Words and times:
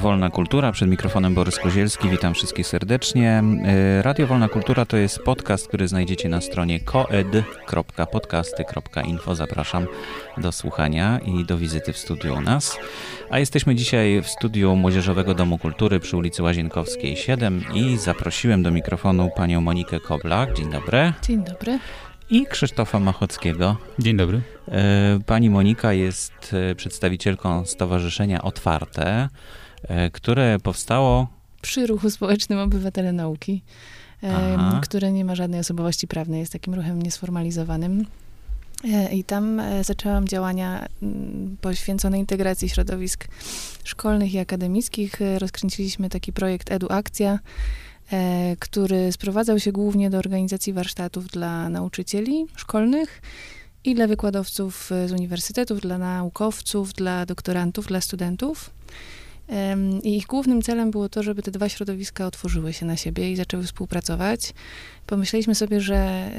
Wolna 0.00 0.30
Kultura, 0.30 0.72
przed 0.72 0.90
mikrofonem 0.90 1.34
Borys 1.34 1.58
Kozielski, 1.58 2.08
witam 2.08 2.34
wszystkich 2.34 2.66
serdecznie. 2.66 3.42
E, 3.64 4.02
Radio 4.02 4.26
Wolna 4.26 4.48
Kultura 4.48 4.86
to 4.86 4.96
jest 4.96 5.18
podcast, 5.18 5.68
który 5.68 5.88
znajdziecie 5.88 6.28
na 6.28 6.40
stronie 6.40 6.80
koed.podcasty.info. 6.80 9.34
Zapraszam 9.34 9.86
do 10.38 10.52
słuchania 10.52 11.18
i 11.18 11.44
do 11.44 11.58
wizyty 11.58 11.92
w 11.92 11.98
studiu 11.98 12.34
u 12.34 12.40
nas. 12.40 12.78
A 13.30 13.38
jesteśmy 13.38 13.74
dzisiaj 13.74 14.22
w 14.22 14.28
studiu 14.28 14.76
Młodzieżowego 14.76 15.34
Domu 15.34 15.58
Kultury 15.58 16.00
przy 16.00 16.16
ulicy 16.16 16.42
Łazienkowskiej 16.42 17.16
7 17.16 17.64
i 17.74 17.96
zaprosiłem 17.96 18.62
do 18.62 18.70
mikrofonu 18.70 19.30
panią 19.36 19.60
Monikę 19.60 20.00
Koblak. 20.00 20.54
Dzień 20.54 20.70
dobry. 20.70 21.12
Dzień 21.22 21.44
dobry 21.44 21.78
i 22.30 22.46
Krzysztofa 22.46 23.00
Machockiego. 23.00 23.76
Dzień 23.98 24.16
dobry. 24.16 24.40
E, 24.68 25.18
pani 25.26 25.50
Monika 25.50 25.92
jest 25.92 26.56
e, 26.70 26.74
przedstawicielką 26.74 27.66
Stowarzyszenia 27.66 28.42
Otwarte, 28.42 29.28
które 30.12 30.58
powstało 30.62 31.28
przy 31.62 31.86
ruchu 31.86 32.10
społecznym 32.10 32.58
Obywatele 32.58 33.12
Nauki, 33.12 33.62
Aha. 34.22 34.80
które 34.82 35.12
nie 35.12 35.24
ma 35.24 35.34
żadnej 35.34 35.60
osobowości 35.60 36.08
prawnej, 36.08 36.40
jest 36.40 36.52
takim 36.52 36.74
ruchem 36.74 37.02
niesformalizowanym. 37.02 38.06
I 39.12 39.24
tam 39.24 39.62
zaczęłam 39.82 40.28
działania 40.28 40.86
poświęcone 41.60 42.18
integracji 42.18 42.68
środowisk 42.68 43.28
szkolnych 43.84 44.34
i 44.34 44.38
akademickich. 44.38 45.14
Rozkręciliśmy 45.38 46.08
taki 46.08 46.32
projekt 46.32 46.72
EduAkcja, 46.72 47.38
E, 48.12 48.56
który 48.58 49.12
sprowadzał 49.12 49.58
się 49.58 49.72
głównie 49.72 50.10
do 50.10 50.18
organizacji 50.18 50.72
warsztatów 50.72 51.26
dla 51.26 51.68
nauczycieli 51.68 52.46
szkolnych 52.56 53.22
i 53.84 53.94
dla 53.94 54.06
wykładowców 54.06 54.90
z 55.06 55.12
uniwersytetów, 55.12 55.80
dla 55.80 55.98
naukowców, 55.98 56.92
dla 56.92 57.26
doktorantów, 57.26 57.86
dla 57.86 58.00
studentów. 58.00 58.70
I 60.02 60.16
ich 60.16 60.26
głównym 60.26 60.62
celem 60.62 60.90
było 60.90 61.08
to, 61.08 61.22
żeby 61.22 61.42
te 61.42 61.50
dwa 61.50 61.68
środowiska 61.68 62.26
otworzyły 62.26 62.72
się 62.72 62.86
na 62.86 62.96
siebie 62.96 63.32
i 63.32 63.36
zaczęły 63.36 63.64
współpracować. 63.64 64.54
Pomyśleliśmy 65.06 65.54
sobie, 65.54 65.80
że 65.80 66.30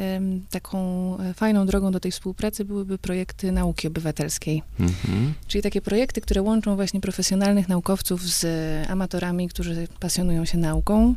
taką 0.49 0.79
e, 1.19 1.33
fajną 1.33 1.65
drogą 1.65 1.91
do 1.91 1.99
tej 1.99 2.11
współpracy 2.11 2.65
byłyby 2.65 2.97
projekty 2.97 3.51
nauki 3.51 3.87
obywatelskiej. 3.87 4.63
Mhm. 4.79 5.33
Czyli 5.47 5.61
takie 5.61 5.81
projekty, 5.81 6.21
które 6.21 6.41
łączą 6.41 6.75
właśnie 6.75 7.01
profesjonalnych 7.01 7.69
naukowców 7.69 8.23
z 8.23 8.45
amatorami, 8.89 9.49
którzy 9.49 9.87
pasjonują 9.99 10.45
się 10.45 10.57
nauką, 10.57 11.15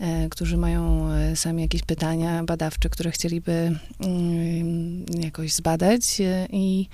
E, 0.00 0.28
którzy 0.28 0.56
mają 0.56 1.10
e, 1.10 1.36
sami 1.36 1.62
jakieś 1.62 1.82
pytania 1.82 2.44
badawcze, 2.44 2.88
które 2.88 3.10
chcieliby 3.10 3.78
mm, 4.00 5.04
jakoś 5.22 5.52
zbadać 5.52 6.20
i 6.50 6.88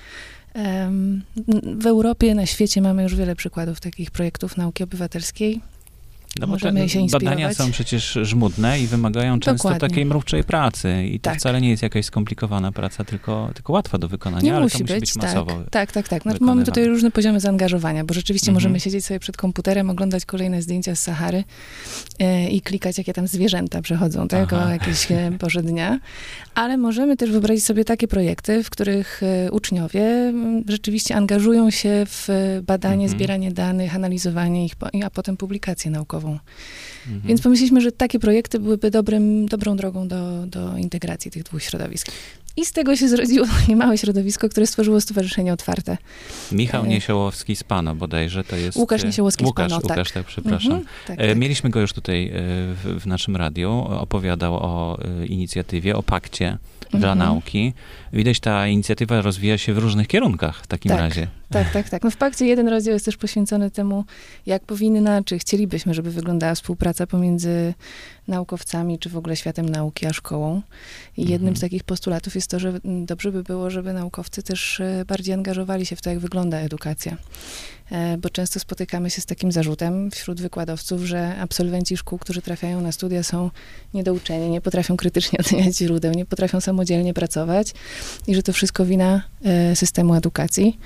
w 1.63 1.87
Europie, 1.87 2.35
na 2.35 2.47
świecie 2.47 2.83
mamy 2.83 3.03
już 3.03 3.15
wiele 3.15 3.37
przykładów 3.37 3.81
takich 3.81 4.11
projektów 4.11 4.57
nauki 4.57 4.85
obywatelskiej. 4.85 5.61
No 6.41 6.47
bo 6.47 6.57
te 6.57 6.73
badania 7.13 7.55
są 7.55 7.71
przecież 7.71 8.19
żmudne 8.23 8.81
i 8.81 8.87
wymagają 8.87 9.41
często 9.41 9.69
Dokładnie. 9.69 9.89
takiej 9.89 10.07
mrówczej 10.07 10.45
pracy. 10.45 11.05
I 11.07 11.21
to 11.21 11.31
tak. 11.31 11.39
wcale 11.39 11.61
nie 11.61 11.71
jest 11.71 11.83
jakaś 11.83 12.05
skomplikowana 12.05 12.73
praca, 12.73 13.05
tylko, 13.05 13.51
tylko 13.55 13.73
łatwa 13.73 13.99
do 13.99 14.09
wykonania, 14.09 14.43
nie 14.43 14.55
ale 14.55 14.65
musi 14.65 14.79
to 14.79 14.85
musi 14.85 14.95
być, 14.95 15.01
być 15.01 15.17
masowo. 15.17 15.53
Tak, 15.53 15.71
tak, 15.71 15.93
tak. 15.93 16.09
tak. 16.09 16.23
Znaczy, 16.23 16.45
mamy 16.45 16.65
tutaj 16.65 16.85
różne 16.85 17.11
poziomy 17.11 17.41
zaangażowania, 17.41 18.05
bo 18.05 18.15
rzeczywiście 18.15 18.51
mhm. 18.51 18.55
możemy 18.55 18.81
siedzieć 18.81 19.05
sobie 19.05 19.21
przed 19.21 19.37
komputerem, 19.37 19.91
oglądać 19.91 20.25
kolejne 20.25 20.63
zdjęcia 20.63 20.95
z 20.95 20.99
Sahary 20.99 21.45
e, 22.19 22.49
i 22.49 22.61
klikać, 22.61 22.99
jakie 22.99 23.13
tam 23.13 23.27
zwierzęta 23.27 23.83
przechodzą, 23.83 24.29
tak, 24.29 24.53
Aha. 24.53 24.67
o 24.67 24.71
jakieś 24.71 25.13
e, 25.13 25.33
porze 25.41 25.63
dnia. 25.63 25.99
Ale 26.55 26.77
możemy 26.77 27.17
też 27.17 27.31
wyobrazić 27.31 27.65
sobie 27.65 27.85
takie 27.85 28.09
projekty, 28.09 28.65
w 28.65 28.71
których 28.71 29.23
e, 29.23 29.51
uczniowie 29.51 30.33
rzeczywiście 30.69 31.17
angażują 31.17 31.71
się 31.71 32.07
w 32.07 32.29
badanie, 32.67 33.05
mhm. 33.05 33.11
zbieranie 33.11 33.53
danych, 33.53 33.95
analizowanie 33.95 34.65
ich, 34.65 34.73
a 35.05 35.11
potem 35.11 35.37
publikację 35.37 35.91
naukową. 35.91 36.26
Mhm. 36.31 37.23
Więc 37.25 37.43
pomyśleliśmy, 37.43 37.81
że 37.81 37.93
takie 37.93 38.19
projekty 38.19 38.59
byłyby 38.59 38.91
dobrym, 38.91 39.47
dobrą 39.47 39.77
drogą 39.77 40.09
do, 40.09 40.47
do 40.47 40.77
integracji 40.77 41.31
tych 41.31 41.43
dwóch 41.43 41.63
środowisk. 41.63 42.07
I 42.57 42.65
z 42.67 42.73
tego 42.73 42.97
się 42.97 43.09
zrodziło 43.09 43.47
niemałe 43.69 43.99
środowisko, 43.99 44.49
które 44.49 44.67
stworzyło 44.67 45.01
Stowarzyszenie 45.01 45.53
Otwarte. 45.53 45.97
Michał 46.53 46.85
e, 46.85 46.89
Niesiołowski 46.89 47.57
z 47.57 47.65
Pano 47.65 47.95
bodajże 47.95 48.45
to 48.45 48.57
jest... 48.57 48.79
Łukasz 48.79 49.03
e, 49.03 49.07
Niesiołowski 49.07 49.45
Łukasz, 49.45 49.67
z 49.67 49.75
Pano, 49.75 49.83
Łukasz, 49.83 50.13
tak. 50.13 50.15
tak 50.15 50.27
przepraszam. 50.27 50.73
Mhm, 50.73 50.89
tak, 51.07 51.21
e, 51.21 51.29
tak. 51.29 51.39
Mieliśmy 51.39 51.71
go 51.71 51.81
już 51.81 51.93
tutaj 51.93 52.33
w, 52.35 52.97
w, 53.01 53.07
naszym 53.07 53.37
radiu. 53.37 53.71
Opowiadał 53.89 54.55
o 54.55 54.99
inicjatywie, 55.27 55.97
o 55.97 56.03
pakcie 56.03 56.59
dla 56.99 57.13
mhm. 57.13 57.29
nauki. 57.29 57.73
Widać, 58.13 58.41
ta 58.41 58.69
inicjatywa 58.69 59.23
rozwija 59.23 59.59
się 59.59 59.75
w 59.75 59.79
różnych 59.79 60.07
kierunkach 60.07 60.63
w 60.63 60.67
takim 60.67 60.91
tak, 60.91 61.01
razie. 61.01 61.29
Tak, 61.51 61.73
tak, 61.73 61.89
tak. 61.89 62.05
No 62.05 62.11
w 62.11 62.17
pakcie 62.17 62.47
jeden 62.47 62.69
rozdział 62.69 62.95
jest 62.95 63.05
też 63.05 63.17
poświęcony 63.17 63.71
temu, 63.71 64.05
jak 64.47 64.65
powinna, 64.65 65.23
czy 65.23 65.39
chcielibyśmy, 65.39 65.95
żeby 65.95 66.11
wyglądała 66.11 66.55
współpraca 66.55 67.07
pomiędzy 67.07 67.75
naukowcami, 68.29 68.99
czy 68.99 69.09
w 69.09 69.17
ogóle 69.17 69.37
światem 69.37 69.69
nauki, 69.69 70.07
a 70.07 70.13
szkołą. 70.13 70.63
I 71.17 71.23
jednym 71.23 71.49
mhm. 71.49 71.57
z 71.57 71.61
takich 71.61 71.85
postulatów 71.85 72.35
jest 72.35 72.51
to, 72.51 72.59
że 72.59 72.81
dobrze 72.85 73.33
by 73.33 73.43
było, 73.43 73.71
żeby 73.71 73.93
naukowcy 73.93 74.43
też 74.43 74.81
e, 74.81 75.05
bardziej 75.07 75.35
angażowali 75.35 75.87
się 75.87 75.97
w 75.97 76.03
to, 76.03 76.11
jak 76.11 76.19
wygląda 76.19 76.59
edukacja. 76.59 77.17
E, 77.91 78.19
bo 78.19 78.31
często 78.31 78.61
spotykamy 78.61 79.11
się 79.11 79.21
z 79.21 79.27
takim 79.27 79.53
zarzutem 79.53 80.11
wśród 80.11 80.41
wykładowców, 80.41 81.01
że 81.01 81.37
absolwenci 81.41 81.97
szkół, 81.97 82.19
którzy 82.19 82.43
trafiają 82.43 82.81
na 82.81 82.93
studia, 82.93 83.23
są 83.23 83.51
niedouczeni, 83.95 84.51
nie 84.51 84.61
potrafią 84.61 84.97
krytycznie 84.97 85.39
oceniać 85.47 85.77
źródeł, 85.77 86.13
nie 86.13 86.27
potrafią 86.27 86.61
samodzielnie 86.61 87.15
pracować 87.15 87.75
i 88.27 88.35
że 88.35 88.43
to 88.43 88.53
wszystko 88.53 88.85
wina 88.85 89.23
e, 89.45 89.77
systemu 89.77 90.15
edukacji. 90.15 90.79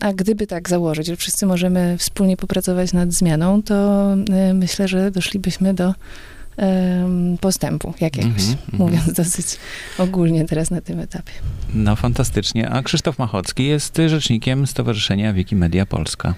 A 0.00 0.12
gdyby 0.12 0.46
tak 0.46 0.68
założyć, 0.68 1.06
że 1.06 1.16
wszyscy 1.16 1.46
możemy 1.46 1.98
wspólnie 1.98 2.36
popracować 2.36 2.92
nad 2.92 3.12
zmianą, 3.12 3.62
to 3.62 4.12
e, 4.12 4.54
myślę, 4.54 4.88
że 4.88 5.10
doszlibyśmy 5.10 5.74
do 5.74 5.94
postępu 7.40 7.94
jakiegoś, 8.00 8.42
mm 8.42 8.56
-hmm, 8.56 8.78
mówiąc 8.78 9.02
mm 9.02 9.14
dosyć 9.24 9.46
ogólnie 9.98 10.44
teraz 10.44 10.70
na 10.70 10.80
tym 10.80 11.00
etapie. 11.00 11.32
No 11.74 11.96
fantastycznie. 11.96 12.70
A 12.70 12.82
Krzysztof 12.82 13.18
Machocki 13.18 13.64
jest 13.64 13.98
rzecznikiem 14.06 14.66
Stowarzyszenia 14.66 15.32
Wikimedia 15.32 15.86
Polska. 15.86 16.34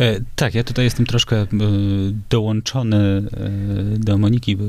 E, 0.00 0.20
tak, 0.36 0.54
ja 0.54 0.64
tutaj 0.64 0.84
jestem 0.84 1.06
troszkę 1.06 1.36
e, 1.36 1.46
dołączony 2.30 2.96
e, 2.96 3.98
do 3.98 4.18
Moniki, 4.18 4.56
bo 4.56 4.64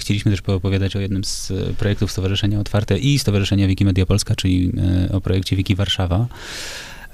chcieliśmy 0.00 0.30
też 0.30 0.42
poopowiadać 0.42 0.96
o 0.96 1.00
jednym 1.00 1.24
z 1.24 1.52
projektów 1.78 2.12
Stowarzyszenia 2.12 2.60
Otwarte 2.60 2.98
i 2.98 3.18
Stowarzyszenia 3.18 3.66
Wikimedia 3.66 4.06
Polska, 4.06 4.34
czyli 4.34 4.72
o 5.12 5.20
projekcie 5.20 5.56
Wiki 5.56 5.74
Warszawa. 5.74 6.26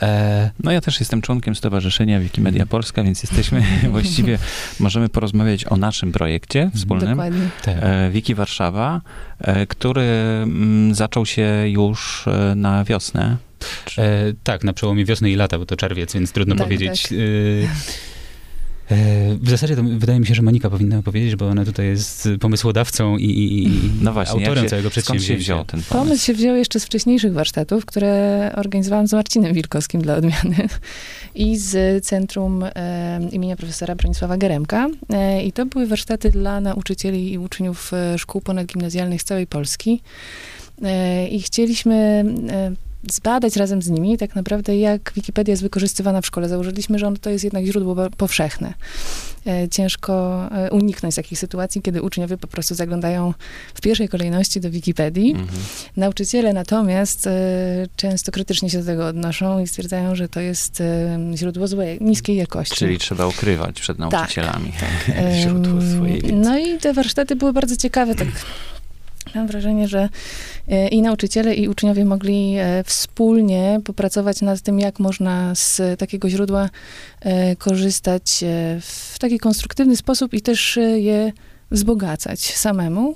E, 0.03 0.51
no 0.65 0.73
ja 0.73 0.81
też 0.81 1.01
jestem 1.01 1.23
członkiem 1.23 1.55
Stowarzyszenia 1.55 2.21
Wikimedia 2.21 2.67
Polska, 2.67 3.03
więc 3.03 3.23
jesteśmy 3.23 3.63
właściwie, 3.91 4.39
możemy 4.81 5.09
porozmawiać 5.09 5.65
o 5.65 5.77
naszym 5.77 6.13
projekcie 6.13 6.71
wspólnym. 6.75 7.11
Dokładnie. 7.11 7.49
E, 7.67 8.11
Wiki 8.11 8.35
Warszawa, 8.35 9.01
e, 9.41 9.67
który 9.67 10.03
mm, 10.03 10.95
zaczął 10.95 11.27
się 11.27 11.49
już 11.67 12.25
na 12.57 12.85
wiosnę. 12.85 13.37
E, 13.99 14.33
tak, 14.45 14.65
na 14.65 14.73
przełomie 14.73 15.05
wiosny 15.05 15.31
i 15.31 15.37
lata, 15.37 15.59
bo 15.59 15.67
to 15.67 15.77
czerwiec, 15.77 16.15
więc 16.15 16.33
trudno 16.33 16.55
tak, 16.55 16.65
powiedzieć. 16.65 17.03
Tak. 17.03 17.13
E, 18.91 19.35
w 19.43 19.51
zasadzie 19.51 19.77
to 19.77 19.83
wydaje 19.83 20.21
mi 20.21 20.27
się, 20.27 20.35
że 20.35 20.43
Monika 20.43 20.71
powinna 20.71 21.03
powiedzieć, 21.03 21.37
bo 21.37 21.49
ona 21.49 21.65
tutaj 21.65 21.87
jest 21.87 22.29
pomysłodawcą 22.41 23.17
i, 23.17 23.25
i 23.25 23.71
no 24.03 24.13
właśnie, 24.13 24.41
autorem 24.41 24.65
się, 24.65 24.71
całego 24.71 24.91
przedsięwzięcia. 24.91 25.35
Się 25.35 25.39
wziął 25.39 25.65
ten 25.65 25.83
pomysł? 25.83 25.93
pomysł 25.93 26.25
się 26.25 26.35
wziął 26.35 26.57
jeszcze 26.57 26.81
z 26.81 26.85
wcześniejszych 26.85 27.33
warsztatów, 27.33 27.87
które 27.87 28.53
organizowałam 28.57 29.07
z 29.07 29.13
Marcinem 29.13 29.55
Wilkowskim 29.55 30.03
dla 30.03 30.15
odmiany 30.15 30.69
i 31.35 31.57
z 31.57 32.05
Centrum 32.05 32.65
e, 32.75 33.29
imienia 33.33 33.57
profesora 33.57 33.95
Bronisława 33.95 34.37
Geremka. 34.37 34.89
E, 35.11 35.43
I 35.43 35.53
to 35.53 35.67
były 35.67 35.87
warsztaty 35.87 36.31
dla 36.31 36.61
nauczycieli 36.61 37.33
i 37.33 37.39
uczniów 37.39 37.93
e, 37.95 38.19
szkół 38.19 38.41
ponadgimnazjalnych 38.41 39.23
z 39.23 39.25
całej 39.25 39.47
Polski. 39.47 40.01
E, 40.83 41.29
I 41.29 41.43
chcieliśmy 41.43 42.25
e, 42.51 42.90
zbadać 43.11 43.57
razem 43.57 43.83
z 43.83 43.89
nimi 43.89 44.19
tak 44.19 44.35
naprawdę, 44.35 44.77
jak 44.77 45.13
Wikipedia 45.17 45.53
jest 45.53 45.63
wykorzystywana 45.63 46.21
w 46.21 46.27
szkole. 46.27 46.49
Założyliśmy, 46.49 46.99
że 46.99 47.13
to 47.21 47.31
jest 47.31 47.45
jednak 47.45 47.65
źródło 47.65 47.97
powszechne. 48.17 48.75
E, 49.47 49.69
ciężko 49.69 50.45
e, 50.53 50.71
uniknąć 50.71 51.15
takich 51.15 51.39
sytuacji, 51.39 51.83
kiedy 51.83 52.03
uczniowie 52.03 52.37
po 52.37 52.47
prostu 52.47 52.75
zaglądają 52.75 53.35
w 53.75 53.81
pierwszej 53.81 54.09
kolejności 54.09 54.61
do 54.61 54.71
Wikipedii. 54.71 55.31
Mhm. 55.31 55.63
Nauczyciele 55.97 56.53
natomiast 56.53 57.27
e, 57.27 57.31
często 57.97 58.33
krytycznie 58.33 58.71
się 58.71 58.79
do 58.79 58.85
tego 58.85 59.07
odnoszą 59.07 59.61
i 59.61 59.67
stwierdzają, 59.67 60.15
że 60.15 60.29
to 60.29 60.41
jest 60.41 60.83
źródło 61.35 61.69
złej, 61.69 61.99
niskiej 62.01 62.37
jakości. 62.37 62.77
Czyli 62.77 62.99
trzeba 62.99 63.27
ukrywać 63.27 63.81
przed 63.81 63.99
tak. 63.99 64.11
nauczycielami 64.13 64.73
tak. 64.81 65.17
źródło 65.43 65.81
swojej 65.97 66.23
wiedzy. 66.23 66.35
No 66.37 66.59
i 66.59 66.79
te 66.79 66.93
warsztaty 66.93 67.37
były 67.37 67.53
bardzo 67.53 67.77
ciekawe, 67.77 68.15
tak 68.15 68.29
Mam 69.35 69.47
wrażenie, 69.47 69.89
że 69.89 70.09
e, 70.69 70.89
i 70.89 71.03
nauczyciele, 71.03 71.55
i 71.55 71.69
uczniowie 71.69 72.05
mogli 72.05 72.55
e, 72.59 72.85
wspólnie 72.85 73.81
popracować 73.85 74.43
nad 74.43 74.61
tym, 74.61 74.81
jak 74.81 74.99
można 74.99 75.55
z 75.55 75.99
takiego 75.99 76.31
źródła 76.31 76.71
e, 77.21 77.57
korzystać 77.57 78.45
w 78.81 79.19
taki 79.19 79.39
konstruktywny 79.39 79.97
sposób 79.97 80.35
i 80.35 80.41
też 80.41 80.79
je 80.95 81.33
wzbogacać 81.71 82.41
samemu. 82.41 83.15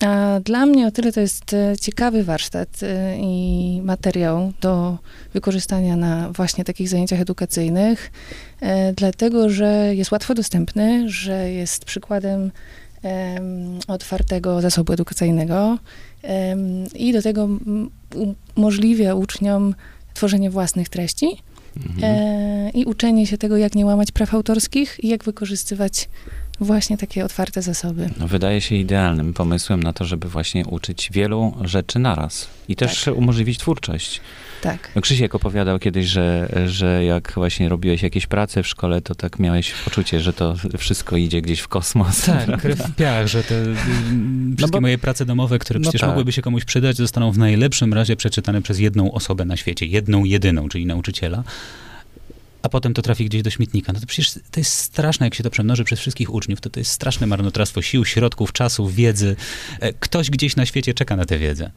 A 0.00 0.40
dla 0.44 0.66
mnie 0.66 0.86
o 0.86 0.90
tyle 0.90 1.12
to 1.12 1.20
jest 1.20 1.56
ciekawy 1.80 2.24
warsztat 2.24 2.68
i 3.20 3.80
materiał 3.84 4.52
do 4.60 4.98
wykorzystania 5.34 5.96
na 5.96 6.32
właśnie 6.32 6.64
takich 6.64 6.88
zajęciach 6.88 7.20
edukacyjnych, 7.20 8.10
dlatego 8.96 9.50
że 9.50 9.94
jest 9.94 10.12
łatwo 10.12 10.34
dostępny, 10.34 11.08
że 11.08 11.50
jest 11.50 11.84
przykładem 11.84 12.50
otwartego 13.88 14.60
zasobu 14.60 14.92
edukacyjnego 14.92 15.78
i 16.94 17.12
do 17.12 17.22
tego 17.22 17.48
umożliwia 18.56 19.14
uczniom 19.14 19.74
tworzenie 20.14 20.50
własnych 20.50 20.88
treści 20.88 21.42
mhm. 21.76 22.72
i 22.72 22.84
uczenie 22.84 23.26
się 23.26 23.38
tego, 23.38 23.56
jak 23.56 23.74
nie 23.74 23.86
łamać 23.86 24.12
praw 24.12 24.34
autorskich 24.34 25.04
i 25.04 25.08
jak 25.08 25.24
wykorzystywać 25.24 26.08
właśnie 26.64 26.96
takie 26.96 27.24
otwarte 27.24 27.62
zasoby. 27.62 28.10
No, 28.18 28.28
wydaje 28.28 28.60
się 28.60 28.74
idealnym 28.74 29.34
pomysłem 29.34 29.82
na 29.82 29.92
to, 29.92 30.04
żeby 30.04 30.28
właśnie 30.28 30.66
uczyć 30.66 31.10
wielu 31.12 31.56
rzeczy 31.64 31.98
naraz 31.98 32.48
i 32.68 32.76
też 32.76 33.04
tak. 33.04 33.16
umożliwić 33.16 33.58
twórczość. 33.58 34.20
Tak. 34.62 34.90
No 34.96 35.02
Krzysiek 35.02 35.34
opowiadał 35.34 35.78
kiedyś, 35.78 36.06
że, 36.06 36.48
że 36.66 37.04
jak 37.04 37.32
właśnie 37.34 37.68
robiłeś 37.68 38.02
jakieś 38.02 38.26
prace 38.26 38.62
w 38.62 38.66
szkole, 38.66 39.00
to 39.00 39.14
tak 39.14 39.38
miałeś 39.38 39.72
poczucie, 39.84 40.20
że 40.20 40.32
to 40.32 40.54
wszystko 40.78 41.16
idzie 41.16 41.42
gdzieś 41.42 41.60
w 41.60 41.68
kosmos. 41.68 42.26
Tak, 42.26 42.60
krew 42.60 42.78
w 42.78 42.94
piach, 42.94 43.26
że 43.26 43.44
te 43.44 43.54
no 43.64 44.56
wszystkie 44.56 44.76
bo, 44.76 44.80
moje 44.80 44.98
prace 44.98 45.26
domowe, 45.26 45.58
które 45.58 45.80
no 45.80 45.82
przecież 45.82 46.00
tak. 46.00 46.10
mogłyby 46.10 46.32
się 46.32 46.42
komuś 46.42 46.64
przydać, 46.64 46.96
zostaną 46.96 47.32
w 47.32 47.38
najlepszym 47.38 47.94
razie 47.94 48.16
przeczytane 48.16 48.62
przez 48.62 48.78
jedną 48.78 49.12
osobę 49.12 49.44
na 49.44 49.56
świecie, 49.56 49.86
jedną, 49.86 50.24
jedyną, 50.24 50.68
czyli 50.68 50.86
nauczyciela 50.86 51.44
a 52.62 52.68
potem 52.68 52.94
to 52.94 53.02
trafi 53.02 53.24
gdzieś 53.24 53.42
do 53.42 53.50
śmietnika. 53.50 53.92
No 53.92 54.00
to 54.00 54.06
przecież 54.06 54.32
to 54.32 54.60
jest 54.60 54.72
straszne, 54.72 55.26
jak 55.26 55.34
się 55.34 55.42
to 55.42 55.50
przemnoży 55.50 55.84
przez 55.84 56.00
wszystkich 56.00 56.34
uczniów. 56.34 56.60
To, 56.60 56.70
to 56.70 56.80
jest 56.80 56.90
straszne 56.90 57.26
marnotrawstwo 57.26 57.82
sił, 57.82 58.04
środków, 58.04 58.52
czasu, 58.52 58.88
wiedzy. 58.88 59.36
E, 59.80 59.92
ktoś 59.92 60.30
gdzieś 60.30 60.56
na 60.56 60.66
świecie 60.66 60.94
czeka 60.94 61.16
na 61.16 61.24
tę 61.24 61.38
wiedzę. 61.38 61.70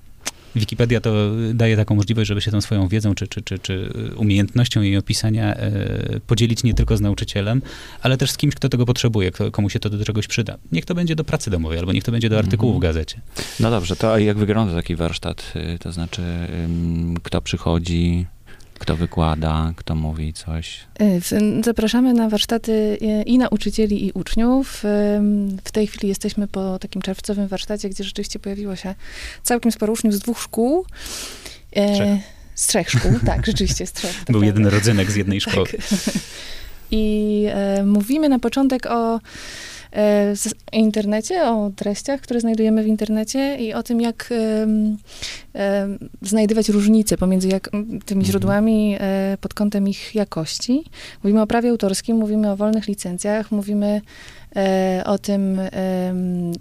Wikipedia 0.55 1.01
to 1.01 1.11
daje 1.53 1.75
taką 1.75 1.95
możliwość, 1.95 2.27
żeby 2.27 2.41
się 2.41 2.51
tą 2.51 2.61
swoją 2.61 2.87
wiedzą 2.87 3.15
czy, 3.15 3.27
czy, 3.27 3.41
czy, 3.41 3.59
czy 3.59 3.93
umiejętnością 4.15 4.81
jej 4.81 4.97
opisania 4.97 5.55
e, 5.55 6.19
podzielić 6.27 6.63
nie 6.63 6.73
tylko 6.73 6.97
z 6.97 7.01
nauczycielem, 7.01 7.61
ale 8.01 8.17
też 8.17 8.31
z 8.31 8.37
kimś, 8.37 8.55
kto 8.55 8.69
tego 8.69 8.85
potrzebuje, 8.85 9.31
kto, 9.31 9.51
komu 9.51 9.69
się 9.69 9.79
to 9.79 9.89
do 9.89 10.05
czegoś 10.05 10.27
przyda. 10.27 10.57
Niech 10.71 10.85
to 10.85 10.95
będzie 10.95 11.15
do 11.15 11.23
pracy 11.23 11.51
domowej, 11.51 11.79
albo 11.79 11.93
niech 11.93 12.03
to 12.03 12.11
będzie 12.11 12.29
do 12.29 12.37
artykułu 12.37 12.73
w 12.73 12.75
mhm. 12.75 12.93
gazecie. 12.93 13.21
No 13.59 13.71
dobrze, 13.71 13.95
to 13.95 14.17
jak 14.17 14.37
wygląda 14.37 14.75
taki 14.75 14.95
warsztat? 14.95 15.53
Y, 15.55 15.79
to 15.79 15.91
znaczy, 15.91 16.21
kto 17.23 17.41
przychodzi, 17.41 18.25
kto 18.79 18.95
wykłada, 18.95 19.73
kto 19.75 19.95
mówi 19.95 20.33
coś? 20.33 20.79
Y, 21.01 21.21
zapraszamy 21.63 22.13
na 22.13 22.29
warsztaty 22.29 22.71
y, 22.71 23.23
i 23.23 23.37
nauczycieli, 23.37 24.07
i 24.07 24.11
uczniów. 24.11 24.83
W 25.63 25.71
tej 25.71 25.87
chwili 25.87 26.07
jesteśmy 26.07 26.47
po 26.47 26.79
takim 26.79 27.01
czerwcowym 27.01 27.47
warsztacie, 27.47 27.89
gdzie 27.89 28.03
rzeczywiście 28.03 28.39
pojawiło 28.39 28.75
się 28.75 28.95
całkiem 29.43 29.71
sporo 29.71 29.93
uczniów 29.93 30.13
z 30.13 30.19
dwóch 30.19 30.41
szkół. 30.41 30.85
Trzech. 31.71 32.19
Z 32.55 32.67
trzech 32.67 32.89
szkół, 32.89 33.11
tak, 33.25 33.45
rzeczywiście 33.45 33.85
z 33.85 33.93
trzech. 33.93 34.23
Był 34.29 34.43
jeden 34.43 34.67
rodzynek 34.67 35.11
z 35.11 35.15
jednej 35.15 35.41
szkoły. 35.41 35.67
Tak. 35.67 35.79
I 36.91 37.45
e, 37.49 37.83
mówimy 37.83 38.29
na 38.29 38.39
początek 38.39 38.85
o 38.85 39.19
w 40.35 40.73
internecie, 40.73 41.43
o 41.43 41.71
treściach, 41.75 42.21
które 42.21 42.39
znajdujemy 42.39 42.83
w 42.83 42.87
internecie 42.87 43.57
i 43.59 43.73
o 43.73 43.83
tym, 43.83 44.01
jak 44.01 44.33
znajdywać 46.21 46.69
różnice 46.69 47.17
pomiędzy 47.17 47.47
jak, 47.47 47.69
tymi 47.69 47.99
mhm. 48.07 48.25
źródłami 48.25 48.97
e, 48.99 49.37
pod 49.41 49.53
kątem 49.53 49.87
ich 49.87 50.15
jakości. 50.15 50.83
Mówimy 51.23 51.41
o 51.41 51.47
prawie 51.47 51.69
autorskim, 51.69 52.17
mówimy 52.17 52.51
o 52.51 52.55
wolnych 52.55 52.87
licencjach, 52.87 53.51
mówimy 53.51 54.01
E, 54.44 54.44
o 55.05 55.17
tym, 55.17 55.59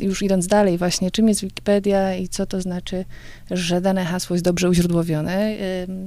już 0.01 0.23
idąc 0.23 0.47
dalej 0.47 0.79
właśnie, 0.79 1.11
czym 1.11 1.29
jest 1.29 1.41
Wikipedia 1.41 2.15
i 2.17 2.29
co 2.29 2.47
to 2.47 2.61
znaczy, 2.61 3.05
że 3.51 3.81
dane 3.81 4.05
hasło 4.05 4.35
jest 4.35 4.45
dobrze 4.45 4.71
uźródłowione. 4.71 5.57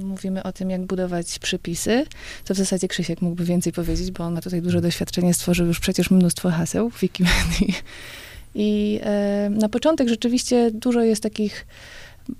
Mówimy 0.02 0.42
o 0.42 0.52
tym, 0.52 0.70
jak 0.70 0.82
budować 0.82 1.38
przypisy, 1.38 2.06
co 2.44 2.54
w 2.54 2.56
zasadzie 2.56 2.88
Krzysiek 2.88 3.22
mógłby 3.22 3.44
więcej 3.44 3.72
powiedzieć, 3.72 4.10
bo 4.10 4.24
on 4.24 4.34
ma 4.34 4.40
tutaj 4.40 4.62
duże 4.62 4.80
doświadczenie, 4.80 5.34
stworzył 5.34 5.66
już 5.66 5.80
przecież 5.80 6.10
mnóstwo 6.10 6.50
haseł 6.50 6.90
w 6.90 7.00
Wikipedii. 7.00 7.74
I 8.54 9.00
na 9.50 9.68
początek 9.68 10.08
rzeczywiście 10.08 10.70
dużo 10.70 11.02
jest 11.02 11.22
takich 11.22 11.66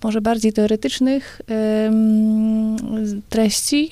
może 0.03 0.21
bardziej 0.21 0.53
teoretycznych 0.53 1.43
treści, 3.29 3.91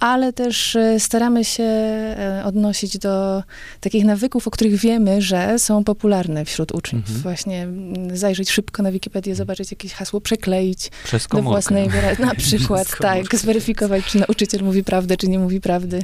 ale 0.00 0.32
też 0.32 0.76
e, 0.76 1.00
staramy 1.00 1.44
się 1.44 1.62
e, 1.62 2.42
odnosić 2.44 2.98
do 2.98 3.42
takich 3.80 4.04
nawyków, 4.04 4.48
o 4.48 4.50
których 4.50 4.76
wiemy, 4.76 5.22
że 5.22 5.58
są 5.58 5.84
popularne 5.84 6.44
wśród 6.44 6.72
uczniów. 6.72 7.04
Mhm. 7.04 7.22
Właśnie 7.22 7.68
zajrzeć 8.12 8.50
szybko 8.50 8.82
na 8.82 8.92
Wikipedię, 8.92 9.34
zobaczyć 9.34 9.70
jakieś 9.70 9.92
hasło, 9.92 10.20
przekleić 10.20 10.90
Przez 11.04 11.26
do 11.26 11.42
własnej 11.42 11.88
wyraźności. 11.88 12.26
Na 12.26 12.34
przykład, 12.44 12.98
tak, 12.98 13.36
zweryfikować, 13.36 14.04
czy 14.04 14.18
nauczyciel 14.18 14.62
mówi 14.64 14.84
prawdę, 14.84 15.16
czy 15.16 15.28
nie 15.28 15.38
mówi 15.38 15.60
prawdy 15.60 16.02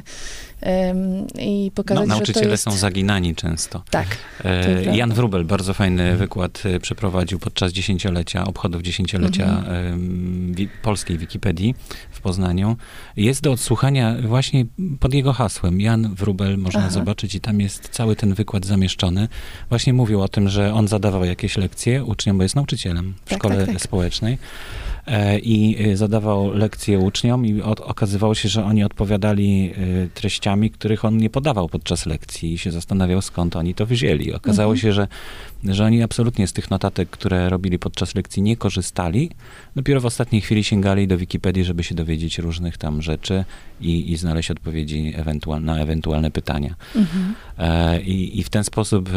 i 1.39 1.71
pokazać, 1.75 2.07
no, 2.07 2.15
nauczyciele 2.15 2.51
jest... 2.51 2.63
są 2.63 2.71
zaginani 2.71 3.35
często. 3.35 3.83
Tak. 3.89 4.07
E, 4.45 4.97
Jan 4.97 5.13
Wrubel 5.13 5.45
bardzo 5.45 5.73
fajny 5.73 6.01
mhm. 6.01 6.19
wykład 6.19 6.63
e, 6.65 6.79
przeprowadził 6.79 7.39
podczas 7.39 7.71
dziesięciolecia, 7.71 8.43
obchodów 8.43 8.81
dziesięciolecia 8.81 9.45
mhm. 9.45 10.69
polskiej 10.81 11.17
Wikipedii 11.17 11.75
w 12.11 12.21
Poznaniu. 12.21 12.77
Jest 13.17 13.41
do 13.41 13.51
odsłuchania 13.51 14.15
właśnie 14.21 14.65
pod 14.99 15.13
jego 15.13 15.33
hasłem. 15.33 15.81
Jan 15.81 16.15
Wrubel 16.15 16.57
można 16.57 16.79
Aha. 16.79 16.89
zobaczyć 16.89 17.35
i 17.35 17.39
tam 17.39 17.61
jest 17.61 17.89
cały 17.89 18.15
ten 18.15 18.33
wykład 18.33 18.65
zamieszczony. 18.65 19.27
Właśnie 19.69 19.93
mówił 19.93 20.21
o 20.21 20.27
tym, 20.27 20.49
że 20.49 20.73
on 20.73 20.87
zadawał 20.87 21.25
jakieś 21.25 21.57
lekcje 21.57 22.03
uczniom, 22.03 22.37
bo 22.37 22.43
jest 22.43 22.55
nauczycielem 22.55 23.13
w 23.25 23.29
tak, 23.29 23.39
szkole 23.39 23.57
tak, 23.57 23.67
tak. 23.67 23.81
społecznej. 23.81 24.37
E, 25.07 25.39
i 25.39 25.87
y, 25.87 25.97
zadawał 25.97 26.53
lekcje 26.53 26.99
uczniom 26.99 27.45
i 27.45 27.61
okazywało 27.61 28.35
się, 28.35 28.49
że 28.49 28.65
oni 28.65 28.83
odpowiadali 28.83 29.73
y, 29.77 30.09
treściami, 30.13 30.71
których 30.71 31.05
on 31.05 31.17
nie 31.17 31.29
podawał 31.29 31.69
podczas 31.69 32.05
lekcji 32.05 32.53
i 32.53 32.57
się 32.57 32.71
zastanawiał, 32.71 33.21
skąd 33.21 33.55
oni 33.55 33.73
to 33.73 33.85
wzięli. 33.85 34.33
Okazało 34.33 34.73
mhm. 34.73 34.81
się, 34.81 34.93
że, 34.93 35.07
że 35.63 35.85
oni 35.85 36.03
absolutnie 36.03 36.47
z 36.47 36.53
tych 36.53 36.71
notatek, 36.71 37.09
które 37.09 37.49
robili 37.49 37.79
podczas 37.79 38.15
lekcji, 38.15 38.41
nie 38.43 38.57
korzystali. 38.57 39.31
Dopiero 39.75 40.01
w 40.01 40.05
ostatniej 40.05 40.41
chwili 40.41 40.63
sięgali 40.63 41.07
do 41.07 41.17
Wikipedii, 41.17 41.63
żeby 41.63 41.83
się 41.83 41.95
dowiedzieć 41.95 42.37
różnych 42.37 42.77
tam 42.77 43.01
rzeczy 43.01 43.45
i, 43.81 44.11
i 44.11 44.17
znaleźć 44.17 44.51
odpowiedzi 44.51 45.13
ewentual, 45.15 45.63
na 45.63 45.79
ewentualne 45.79 46.31
pytania. 46.31 46.75
Mhm. 46.95 47.35
E, 47.57 48.01
i, 48.01 48.39
I 48.39 48.43
w 48.43 48.49
ten 48.49 48.63
sposób 48.63 49.09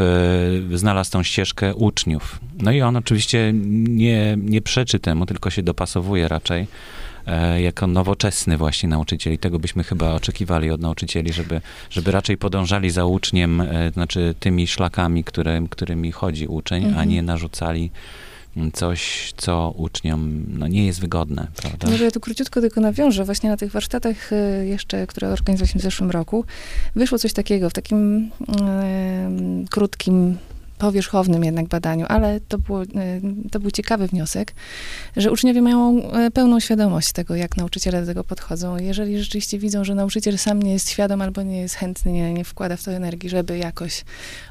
e, 0.73 0.79
znalazł 0.79 1.11
tą 1.11 1.23
ścieżkę 1.23 1.75
uczniów. 1.75 2.41
No 2.63 2.73
i 2.73 2.83
on 2.83 2.97
oczywiście 2.97 3.53
nie, 3.89 4.37
nie 4.41 4.63
przeczy 4.63 4.99
temu, 4.99 5.27
tylko 5.27 5.51
się 5.51 5.63
dopasowuje 5.81 6.29
raczej 6.29 6.67
e, 7.27 7.63
jako 7.63 7.87
nowoczesny 7.87 8.57
właśnie 8.57 8.89
nauczyciel. 8.89 9.33
I 9.33 9.39
tego 9.39 9.59
byśmy 9.59 9.85
chyba 9.85 10.13
oczekiwali 10.13 10.71
od 10.71 10.81
nauczycieli, 10.81 11.33
żeby, 11.33 11.61
żeby 11.91 12.11
raczej 12.11 12.37
podążali 12.37 12.91
za 12.91 13.05
uczniem, 13.05 13.61
e, 13.61 13.91
znaczy 13.91 14.35
tymi 14.41 14.67
szlakami, 14.67 15.25
które, 15.25 15.63
którymi 15.71 16.13
chodzi 16.13 16.47
uczeń, 16.47 16.85
mhm. 16.85 17.01
a 17.01 17.05
nie 17.05 17.23
narzucali 17.23 17.91
coś, 18.73 19.33
co 19.37 19.75
uczniom 19.77 20.45
no, 20.49 20.69
nie 20.69 20.87
jest 20.87 21.01
wygodne, 21.01 21.47
prawda? 21.57 21.91
Może 21.91 22.05
ja 22.05 22.11
tu 22.11 22.21
króciutko 22.21 22.61
tylko 22.61 22.81
nawiążę. 22.81 23.25
Właśnie 23.25 23.51
na 23.51 23.57
tych 23.57 23.73
warsztatach 23.73 24.33
y, 24.33 24.67
jeszcze, 24.67 25.07
które 25.07 25.29
organizowaliśmy 25.29 25.81
w 25.81 25.83
zeszłym 25.83 26.11
roku, 26.11 26.45
wyszło 26.97 27.19
coś 27.19 27.33
takiego 27.33 27.71
w 27.71 27.73
takim 27.73 28.31
yy, 28.49 29.69
krótkim 29.71 30.39
powierzchownym 30.81 31.45
jednak 31.45 31.69
badaniu, 31.69 32.07
ale 32.09 32.41
to, 32.41 32.59
było, 32.59 32.83
e, 32.83 32.87
to 33.51 33.61
był 33.61 33.71
ciekawy 33.71 34.07
wniosek, 34.07 34.55
że 35.17 35.33
uczniowie 35.33 35.63
mają 35.63 36.13
e, 36.13 36.31
pełną 36.31 36.61
świadomość 36.61 37.13
tego, 37.13 37.35
jak 37.35 37.57
nauczyciele 37.57 38.01
do 38.01 38.07
tego 38.07 38.25
podchodzą. 38.25 38.77
Jeżeli 38.77 39.19
rzeczywiście 39.19 39.59
widzą, 39.59 39.85
że 39.85 39.95
nauczyciel 39.95 40.39
sam 40.39 40.63
nie 40.63 40.73
jest 40.73 40.91
świadom 40.91 41.23
albo 41.23 41.43
nie 41.43 41.61
jest 41.61 41.75
chętny, 41.75 42.13
nie, 42.13 42.33
nie 42.33 42.45
wkłada 42.45 42.77
w 42.77 42.83
to 42.83 42.93
energii, 42.93 43.31
żeby 43.31 43.59
jakoś 43.59 44.05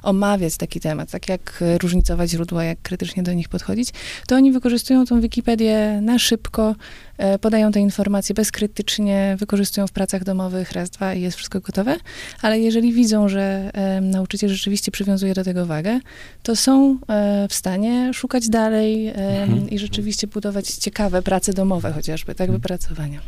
omawiać 0.04 0.58
taki 0.58 0.80
temat, 0.80 1.12
tak 1.12 1.30
jak 1.30 1.64
różnicować 1.82 2.30
źródła, 2.30 2.64
jak 2.64 2.82
krytycznie 2.82 3.24
do 3.24 3.34
nich 3.34 3.50
podchodzić, 3.50 3.90
to 4.28 4.36
oni 4.36 4.52
wykorzystują 4.52 5.06
tą 5.06 5.22
Wikipedię 5.22 6.00
na 6.02 6.20
szybko, 6.20 6.76
E, 7.20 7.40
podają 7.40 7.72
te 7.72 7.80
informacje 7.80 8.36
bezkrytycznie, 8.36 9.36
wykorzystują 9.40 9.88
w 9.88 9.92
pracach 9.92 10.24
domowych 10.24 10.72
raz, 10.72 10.90
dwa 10.90 11.14
i 11.14 11.22
jest 11.22 11.38
wszystko 11.38 11.60
gotowe, 11.60 11.98
ale 12.42 12.60
jeżeli 12.60 12.94
widzą, 12.94 13.30
że 13.30 13.72
nauczyciel 14.02 14.50
rzeczywiście 14.50 14.92
przywiązuje 14.92 15.34
do 15.34 15.44
tego 15.44 15.66
wagę, 15.66 16.00
to 16.44 16.56
są 16.56 16.98
e, 17.10 17.48
w 17.50 17.54
stanie 17.54 18.14
szukać 18.14 18.50
dalej 18.50 19.08
mhm. 19.08 19.70
i 19.70 19.80
rzeczywiście 19.80 20.28
budować 20.28 20.68
ciekawe 20.68 21.22
prace 21.22 21.54
domowe 21.54 21.94
chociażby, 21.94 22.36
tak, 22.36 22.48
mhm. 22.48 22.60
wypracowania. 22.60 23.20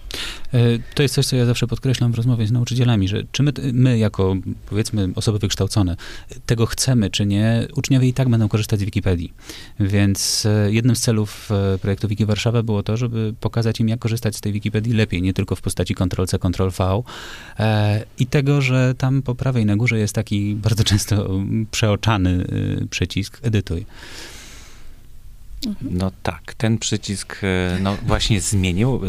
E, 0.54 0.60
to 0.96 1.04
jest 1.04 1.16
coś, 1.16 1.26
co 1.26 1.36
ja 1.36 1.46
zawsze 1.46 1.68
podkreślam 1.68 2.12
w 2.12 2.16
rozmowie 2.16 2.48
z 2.48 2.52
nauczycielami, 2.52 3.08
że 3.08 3.24
czy 3.32 3.44
my, 3.44 3.52
my 3.74 3.98
jako, 3.98 4.36
powiedzmy, 4.70 5.10
osoby 5.16 5.40
wykształcone, 5.40 5.96
tego 6.46 6.66
chcemy, 6.66 7.10
czy 7.10 7.26
nie, 7.26 7.68
uczniowie 7.76 8.08
i 8.08 8.14
tak 8.14 8.30
będą 8.30 8.48
korzystać 8.48 8.80
z 8.80 8.84
Wikipedii. 8.84 9.34
Więc 9.80 10.48
jednym 10.68 10.96
z 10.96 11.00
celów 11.00 11.50
projektu 11.82 12.08
Wiki 12.08 12.26
Warszawa 12.26 12.64
było 12.64 12.84
to, 12.84 12.98
żeby 12.98 13.34
pokazać 13.40 13.80
im, 13.80 13.90
jak 13.90 14.00
korzystać 14.00 14.36
z 14.36 14.42
tej 14.42 14.54
Wikipedii 14.54 14.94
lepiej, 14.94 15.22
nie 15.22 15.34
tylko 15.34 15.56
w 15.56 15.62
postaci 15.62 15.96
Ctrl-C, 15.96 16.40
Ctrl-V 16.40 17.04
e, 17.60 18.04
i 18.20 18.26
tego, 18.26 18.62
że 18.62 18.94
tam 18.98 19.22
po 19.22 19.36
prawej 19.36 19.66
na 19.66 19.76
górze 19.76 20.00
jest 20.00 20.16
taki 20.16 20.56
bardzo 20.56 20.84
często 20.84 21.30
przeoczany 21.72 22.46
przycisk 22.88 23.40
edytuj. 23.42 23.86
Mhm. 25.68 25.98
No 25.98 26.12
tak, 26.24 26.54
ten 26.54 26.78
przycisk 26.78 27.42
no, 27.80 27.98
właśnie 28.06 28.42
zmienił. 28.42 29.02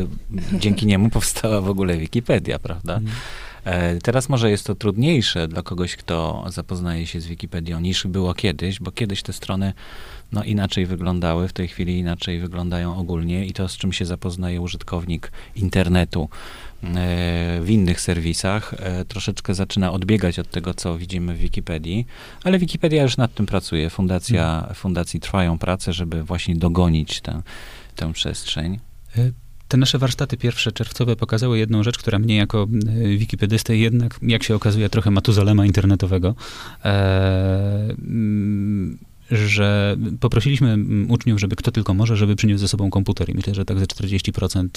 Dzięki 0.53 0.87
niemu 0.87 1.11
powstała 1.11 1.61
w 1.61 1.69
ogóle 1.69 1.99
Wikipedia, 1.99 2.59
prawda? 2.59 3.01
E, 3.65 3.99
teraz 3.99 4.29
może 4.29 4.51
jest 4.51 4.67
to 4.67 4.75
trudniejsze 4.75 5.49
dla 5.49 5.63
kogoś, 5.63 5.97
kto 5.97 6.45
zapoznaje 6.49 7.07
się 7.07 7.21
z 7.21 7.27
Wikipedią, 7.27 7.81
niż 7.81 8.07
było 8.07 8.35
kiedyś, 8.35 8.81
bo 8.81 8.93
kiedyś 8.93 9.23
te 9.23 9.33
strony 9.33 9.73
no, 10.33 10.45
inaczej 10.45 10.87
wyglądały, 10.87 11.49
w 11.49 11.53
tej 11.53 11.69
chwili 11.69 11.99
inaczej 11.99 12.41
wyglądają 12.41 12.97
ogólnie 12.97 13.47
i 13.47 13.53
to, 13.53 13.69
z 13.69 13.77
czym 13.77 13.93
się 13.93 14.05
zapoznaje 14.05 14.61
użytkownik 14.61 15.33
internetu 15.57 16.29
e, 16.83 16.89
w 17.63 17.71
innych 17.71 18.01
serwisach, 18.01 18.75
e, 18.79 19.05
troszeczkę 19.05 19.55
zaczyna 19.55 19.93
odbiegać 19.93 20.39
od 20.39 20.51
tego, 20.51 20.75
co 20.75 20.99
widzimy 20.99 21.35
w 21.35 21.39
Wikipedii, 21.39 22.07
ale 22.45 22.59
Wikipedia 22.59 23.03
już 23.03 23.17
nad 23.17 23.35
tym 23.35 23.47
pracuje. 23.47 23.91
Fundacja, 23.91 24.43
hmm. 24.43 24.75
fundacji 24.75 25.21
trwają 25.21 25.59
prace, 25.59 25.93
żeby 25.93 26.23
właśnie 26.23 26.57
dogonić 26.57 27.21
tę, 27.21 27.43
tę 27.97 28.13
przestrzeń. 28.13 28.79
Te 29.73 29.79
nasze 29.79 29.99
warsztaty 29.99 30.37
pierwsze 30.37 30.73
czerwcowe 30.73 31.17
pokazały 31.17 31.59
jedną 31.59 31.83
rzecz, 31.83 31.99
która 31.99 32.19
mnie 32.19 32.37
jako 32.37 32.69
e, 32.89 33.17
wikipedystę 33.17 33.77
jednak, 33.77 34.19
jak 34.23 34.43
się 34.43 34.55
okazuje, 34.55 34.89
trochę 34.89 35.11
matuzalema 35.11 35.67
internetowego. 35.67 36.35
E, 36.85 37.95
że 39.31 39.97
poprosiliśmy 40.21 40.79
uczniów, 41.09 41.41
żeby 41.41 41.57
kto 41.57 41.71
tylko 41.73 41.95
może, 41.95 42.17
żeby 42.17 42.37
przyniósł 42.37 42.61
ze 42.61 42.69
sobą 42.69 42.91
komputer. 42.91 43.31
I 43.31 43.35
myślę, 43.35 43.55
że 43.55 43.65
tak 43.65 43.79
ze 43.79 43.85
40% 43.85 44.69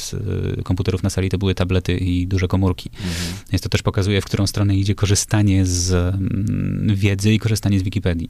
e, 0.59 0.63
komputerów 0.63 1.03
na 1.03 1.09
sali 1.09 1.29
to 1.29 1.37
były 1.37 1.55
tablety 1.55 1.97
i 1.97 2.27
duże 2.27 2.47
komórki. 2.47 2.89
Mhm. 2.93 3.35
Więc 3.51 3.61
to 3.61 3.69
też 3.69 3.81
pokazuje, 3.81 4.21
w 4.21 4.25
którą 4.25 4.47
stronę 4.47 4.75
idzie 4.75 4.95
korzystanie 4.95 5.65
z 5.65 6.15
wiedzy 6.85 7.33
i 7.33 7.39
korzystanie 7.39 7.79
z 7.79 7.83
Wikipedii. 7.83 8.29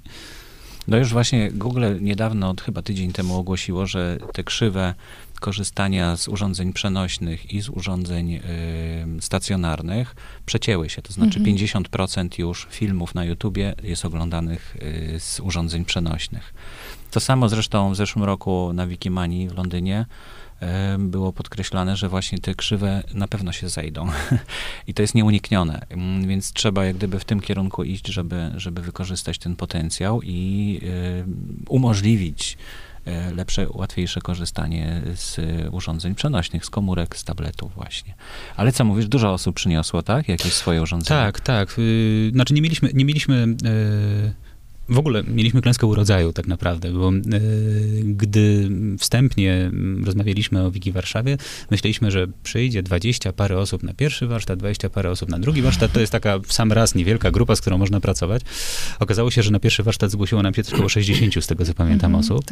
No 0.87 0.97
już 0.97 1.13
właśnie 1.13 1.51
Google 1.51 1.85
niedawno, 2.01 2.53
chyba 2.65 2.81
tydzień 2.81 3.13
temu 3.13 3.37
ogłosiło, 3.37 3.85
że 3.85 4.17
te 4.33 4.43
krzywe 4.43 4.93
korzystania 5.39 6.17
z 6.17 6.27
urządzeń 6.27 6.73
przenośnych 6.73 7.53
i 7.53 7.61
z 7.61 7.69
urządzeń 7.69 8.33
y, 8.33 8.41
stacjonarnych 9.21 10.15
przecięły 10.45 10.89
się. 10.89 11.01
To 11.01 11.13
znaczy 11.13 11.39
mhm. 11.39 11.57
50% 11.57 12.39
już 12.39 12.67
filmów 12.71 13.15
na 13.15 13.25
YouTubie 13.25 13.75
jest 13.83 14.05
oglądanych 14.05 14.77
y, 15.15 15.19
z 15.19 15.39
urządzeń 15.39 15.85
przenośnych. 15.85 16.53
To 17.11 17.19
samo 17.19 17.49
zresztą 17.49 17.91
w 17.91 17.95
zeszłym 17.95 18.25
roku 18.25 18.71
na 18.73 18.87
Wikimanii 18.87 19.49
w 19.49 19.57
Londynie 19.57 20.05
y, 20.61 20.65
było 20.99 21.33
podkreślane, 21.33 21.97
że 21.97 22.09
właśnie 22.09 22.39
te 22.39 22.55
krzywe 22.55 23.03
na 23.13 23.27
pewno 23.27 23.51
się 23.51 23.69
zejdą. 23.69 24.07
I 24.87 24.93
to 24.93 25.01
jest 25.01 25.15
nieuniknione. 25.15 25.85
Mm, 25.89 26.27
więc 26.27 26.53
trzeba 26.53 26.85
jak 26.85 26.95
gdyby 26.95 27.19
w 27.19 27.25
tym 27.25 27.39
kierunku 27.39 27.83
iść, 27.83 28.07
żeby, 28.07 28.51
żeby 28.55 28.81
wykorzystać 28.81 29.37
ten 29.37 29.55
potencjał 29.55 30.21
i 30.21 30.79
y, 30.83 31.25
umożliwić 31.69 32.57
lepsze, 33.35 33.67
łatwiejsze 33.69 34.21
korzystanie 34.21 35.01
z 35.15 35.39
urządzeń 35.71 36.15
przenośnych, 36.15 36.65
z 36.65 36.69
komórek, 36.69 37.17
z 37.17 37.23
tabletów 37.23 37.73
właśnie. 37.75 38.13
Ale 38.55 38.71
co 38.71 38.85
mówisz, 38.85 39.07
dużo 39.07 39.33
osób 39.33 39.55
przyniosło, 39.55 40.03
tak? 40.03 40.29
Jakieś 40.29 40.53
swoje 40.53 40.81
urządzenia? 40.81 41.21
Tak, 41.21 41.39
tak. 41.39 41.79
Y, 41.79 42.31
znaczy 42.33 42.53
nie 42.53 42.61
mieliśmy, 42.61 42.89
nie 42.93 43.05
mieliśmy 43.05 43.47
e, 43.65 44.44
w 44.89 44.99
ogóle 44.99 45.23
mieliśmy 45.23 45.61
klęskę 45.61 45.87
urodzaju 45.87 46.33
tak 46.33 46.47
naprawdę, 46.47 46.91
bo 46.91 47.09
e, 47.09 47.11
gdy 48.03 48.69
wstępnie 48.99 49.71
rozmawialiśmy 50.03 50.63
o 50.63 50.71
Wiki 50.71 50.91
Warszawie, 50.91 51.37
myśleliśmy, 51.71 52.11
że 52.11 52.27
przyjdzie 52.43 52.83
20 52.83 53.33
parę 53.33 53.57
osób 53.59 53.83
na 53.83 53.93
pierwszy 53.93 54.27
warsztat, 54.27 54.59
20 54.59 54.89
parę 54.89 55.11
osób 55.11 55.29
na 55.29 55.39
drugi 55.39 55.61
warsztat. 55.61 55.91
To 55.91 55.99
jest 55.99 56.11
taka 56.11 56.39
w 56.39 56.53
sam 56.53 56.71
raz 56.71 56.95
niewielka 56.95 57.31
grupa, 57.31 57.55
z 57.55 57.61
którą 57.61 57.77
można 57.77 57.99
pracować. 57.99 58.41
Okazało 58.99 59.31
się, 59.31 59.43
że 59.43 59.51
na 59.51 59.59
pierwszy 59.59 59.83
warsztat 59.83 60.11
zgłosiło 60.11 60.43
nam 60.43 60.53
się 60.53 60.63
tylko 60.63 60.75
około 60.75 60.89
60 60.89 61.43
z 61.43 61.47
tego, 61.47 61.65
co 61.65 61.73
pamiętam, 61.73 62.15
mhm, 62.15 62.31
osób. 62.31 62.45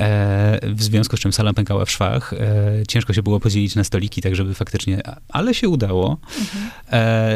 E, 0.00 0.58
w 0.62 0.82
związku 0.82 1.16
z 1.16 1.20
czym 1.20 1.32
sala 1.32 1.52
pękała 1.52 1.84
w 1.84 1.90
szwach. 1.90 2.32
E, 2.32 2.86
ciężko 2.88 3.12
się 3.12 3.22
było 3.22 3.40
podzielić 3.40 3.74
na 3.74 3.84
stoliki, 3.84 4.22
tak 4.22 4.36
żeby 4.36 4.54
faktycznie, 4.54 5.00
ale 5.28 5.54
się 5.54 5.68
udało. 5.68 6.18
Mhm. 6.40 6.70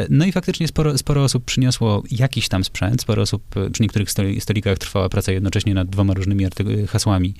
No 0.09 0.25
i 0.25 0.31
faktycznie 0.31 0.67
sporo, 0.67 0.97
sporo 0.97 1.23
osób 1.23 1.45
przyniosło 1.45 2.03
jakiś 2.11 2.49
tam 2.49 2.63
sprzęt, 2.63 3.01
sporo 3.01 3.21
osób, 3.21 3.43
przy 3.71 3.83
niektórych 3.83 4.09
stolikach 4.39 4.77
trwała 4.77 5.09
praca 5.09 5.31
jednocześnie 5.31 5.73
nad 5.73 5.89
dwoma 5.89 6.13
różnymi 6.13 6.45
hasłami. 6.87 7.33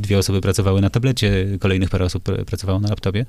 Dwie 0.00 0.18
osoby 0.18 0.40
pracowały 0.40 0.80
na 0.80 0.90
tablecie, 0.90 1.46
kolejnych 1.60 1.90
parę 1.90 2.04
osób 2.04 2.24
pracowało 2.46 2.80
na 2.80 2.88
laptopie. 2.88 3.26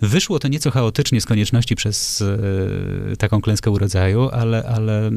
Wyszło 0.00 0.38
to 0.38 0.48
nieco 0.48 0.70
chaotycznie 0.70 1.20
z 1.20 1.26
konieczności 1.26 1.76
przez 1.76 2.22
e, 3.12 3.16
taką 3.16 3.40
klęskę 3.40 3.70
urodzaju, 3.70 4.28
ale, 4.28 4.64
ale 4.68 5.06
e, 5.06 5.10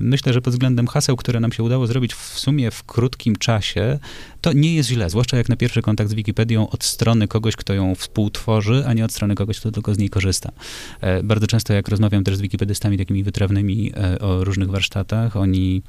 myślę, 0.00 0.32
że 0.32 0.40
pod 0.40 0.52
względem 0.52 0.86
haseł, 0.86 1.16
które 1.16 1.40
nam 1.40 1.52
się 1.52 1.62
udało 1.62 1.86
zrobić 1.86 2.14
w 2.14 2.38
sumie 2.38 2.70
w 2.70 2.84
krótkim 2.84 3.36
czasie, 3.36 3.98
to 4.40 4.52
nie 4.52 4.74
jest 4.74 4.88
źle, 4.88 5.10
zwłaszcza 5.10 5.36
jak 5.36 5.48
na 5.48 5.56
pierwszy 5.56 5.82
kontakt 5.82 6.10
z 6.10 6.14
Wikipedią 6.14 6.68
od 6.68 6.84
strony 6.84 7.28
kogoś, 7.28 7.56
kto 7.56 7.74
ją 7.74 7.94
współtworzy, 7.94 8.84
a 8.86 8.92
nie 8.94 9.04
od 9.04 9.12
strony 9.12 9.34
kogoś, 9.34 9.60
kto 9.60 9.70
tylko 9.70 9.94
z 9.94 9.98
niej 9.98 10.10
korzysta. 10.10 10.52
E, 11.00 11.22
bardzo 11.22 11.46
często 11.46 11.72
jak 11.72 11.88
rozmawiam 11.88 12.24
też 12.24 12.36
z 12.36 12.40
wikipedystami 12.40 12.98
takimi 12.98 13.24
wytrawnymi 13.24 13.92
o 14.20 14.44
różnych 14.44 14.70
warsztatach, 14.70 15.36
oni 15.36 15.82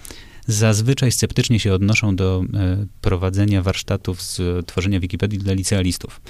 zazwyczaj 0.47 1.11
sceptycznie 1.11 1.59
się 1.59 1.73
odnoszą 1.73 2.15
do 2.15 2.43
prowadzenia 3.01 3.61
warsztatów 3.61 4.21
z 4.21 4.65
tworzenia 4.65 4.99
Wikipedii 4.99 5.39
dla 5.39 5.53
licealistów. 5.53 6.21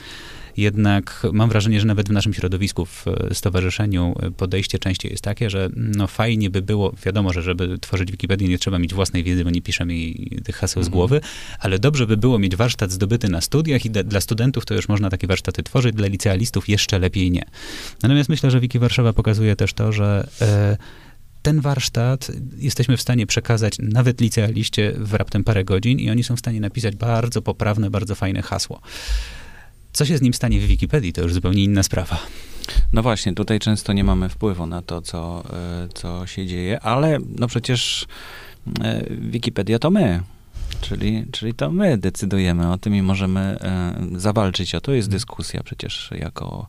Jednak 0.59 1.27
mam 1.33 1.49
wrażenie, 1.49 1.79
że 1.79 1.85
nawet 1.85 2.09
w 2.09 2.11
naszym 2.11 2.33
środowisku, 2.33 2.85
w 2.85 3.05
stowarzyszeniu 3.33 4.15
podejście 4.37 4.79
częściej 4.79 5.11
jest 5.11 5.23
takie, 5.23 5.49
że 5.49 5.69
no 5.75 6.07
fajnie 6.07 6.49
by 6.49 6.61
było, 6.61 6.93
wiadomo, 7.05 7.33
że 7.33 7.41
żeby 7.41 7.77
tworzyć 7.79 8.11
Wikipedię 8.11 8.47
nie 8.47 8.59
trzeba 8.59 8.79
mieć 8.79 8.93
własnej 8.93 9.23
wiedzy, 9.23 9.43
bo 9.43 9.49
nie 9.49 9.61
piszemy 9.61 9.95
jej 9.95 10.41
tych 10.43 10.55
haseł 10.55 10.83
z 10.83 10.87
mhm. 10.87 10.91
głowy, 10.91 11.21
ale 11.59 11.79
dobrze 11.79 12.07
by 12.07 12.17
było 12.17 12.39
mieć 12.39 12.55
warsztat 12.55 12.91
zdobyty 12.91 13.29
na 13.29 13.41
studiach 13.41 13.85
i 13.85 13.89
dla 13.89 14.21
studentów 14.21 14.65
to 14.65 14.73
już 14.73 14.89
można 14.89 15.09
takie 15.09 15.27
warsztaty 15.27 15.63
tworzyć, 15.63 15.95
dla 15.95 16.07
licealistów 16.07 16.69
jeszcze 16.69 16.99
lepiej 16.99 17.31
nie. 17.31 17.45
Natomiast 18.03 18.29
myślę, 18.29 18.51
że 18.51 18.59
Wiki 18.59 18.79
Warszawa 18.79 19.13
pokazuje 19.13 19.55
też 19.55 19.73
to, 19.73 19.91
że 19.91 20.27
e, 20.41 20.77
ten 21.41 21.61
warsztat 21.61 22.31
jesteśmy 22.57 22.97
w 22.97 23.01
stanie 23.01 23.27
przekazać 23.27 23.77
nawet 23.79 24.21
licealiście 24.21 24.93
w 24.97 25.13
raptem 25.13 25.43
parę 25.43 25.63
godzin 25.63 25.99
i 25.99 26.09
oni 26.09 26.23
są 26.23 26.35
w 26.35 26.39
stanie 26.39 26.59
napisać 26.59 26.95
bardzo 26.95 27.41
poprawne, 27.41 27.89
bardzo 27.89 28.15
fajne 28.15 28.41
hasło. 28.41 28.81
Co 29.93 30.05
się 30.05 30.17
z 30.17 30.21
nim 30.21 30.33
stanie 30.33 30.59
w 30.59 30.63
Wikipedii, 30.63 31.13
to 31.13 31.21
już 31.21 31.33
zupełnie 31.33 31.63
inna 31.63 31.83
sprawa. 31.83 32.19
No 32.93 33.03
właśnie, 33.03 33.33
tutaj 33.33 33.59
często 33.59 33.93
nie 33.93 34.03
mamy 34.03 34.29
wpływu 34.29 34.65
na 34.65 34.81
to, 34.81 35.01
co, 35.01 35.43
e, 35.53 35.87
co 35.93 36.27
się 36.27 36.45
dzieje, 36.47 36.79
ale 36.79 37.17
no 37.39 37.47
przecież 37.47 38.07
e, 38.83 39.05
Wikipedia 39.09 39.79
to 39.79 39.91
my. 39.91 40.21
Czyli, 40.81 41.25
czyli 41.31 41.53
to 41.53 41.71
my 41.71 41.97
decydujemy 41.97 42.71
o 42.71 42.77
tym 42.77 42.95
i 42.95 43.01
możemy 43.01 43.39
e, 43.39 43.95
zawalczyć 44.15 44.75
o 44.75 44.81
to. 44.81 44.91
Jest 44.91 45.09
dyskusja 45.09 45.63
przecież 45.63 46.09
jako 46.11 46.67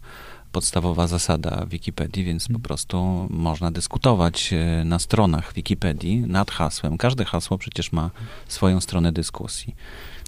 podstawowa 0.52 1.07
zasada 1.07 1.66
Wikipedii, 1.66 2.25
więc 2.25 2.49
po 2.49 2.59
prostu 2.59 3.26
można 3.30 3.71
dyskutować 3.71 4.54
na 4.85 4.99
stronach 4.99 5.54
Wikipedii 5.54 6.21
nad 6.21 6.50
hasłem. 6.50 6.99
Każde 6.99 7.25
hasło 7.25 7.59
przecież 7.59 7.92
ma 7.92 8.11
swoją 8.49 8.80
stronę 8.80 9.12
dyskusji. 9.12 9.75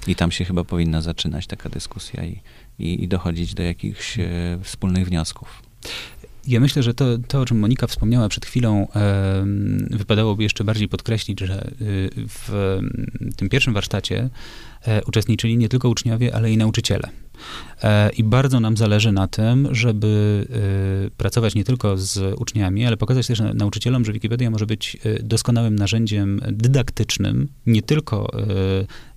I 0.06 0.14
tam 0.14 0.30
się 0.30 0.44
chyba 0.44 0.64
powinna 0.64 1.00
zaczynać 1.00 1.46
taka 1.46 1.68
dyskusja 1.68 2.24
i, 2.24 2.40
i, 2.78 3.04
i 3.04 3.08
dochodzić 3.08 3.54
do 3.54 3.62
jakichś 3.62 4.18
e, 4.18 4.24
wspólnych 4.62 5.06
wniosków. 5.08 5.62
Ja 6.46 6.60
myślę, 6.60 6.82
że 6.82 6.94
to, 6.94 7.04
to, 7.28 7.40
o 7.40 7.44
czym 7.44 7.58
Monika 7.58 7.86
wspomniała 7.86 8.28
przed 8.28 8.46
chwilą, 8.46 8.88
e, 8.96 9.44
wypadałoby 9.90 10.42
jeszcze 10.42 10.64
bardziej 10.64 10.88
podkreślić, 10.88 11.40
że 11.40 11.70
y, 11.80 12.10
w 12.16 12.78
tym 13.36 13.48
pierwszym 13.48 13.74
warsztacie 13.74 14.30
e, 14.86 15.04
uczestniczyli 15.04 15.56
nie 15.56 15.68
tylko 15.68 15.88
uczniowie, 15.88 16.34
ale 16.34 16.52
i 16.52 16.56
nauczyciele. 16.56 17.08
E, 17.82 18.10
I 18.10 18.24
bardzo 18.24 18.60
nam 18.60 18.76
zależy 18.76 19.12
na 19.12 19.28
tym, 19.28 19.68
żeby 19.74 20.44
e, 21.06 21.10
pracować 21.10 21.54
nie 21.54 21.64
tylko 21.64 21.96
z 21.96 22.40
uczniami, 22.40 22.86
ale 22.86 22.96
pokazać 22.96 23.26
też 23.26 23.42
nauczycielom, 23.54 24.04
że 24.04 24.12
Wikipedia 24.12 24.50
może 24.50 24.66
być 24.66 24.96
e, 25.04 25.22
doskonałym 25.22 25.76
narzędziem 25.76 26.40
dydaktycznym, 26.52 27.48
nie 27.66 27.82
tylko 27.82 28.30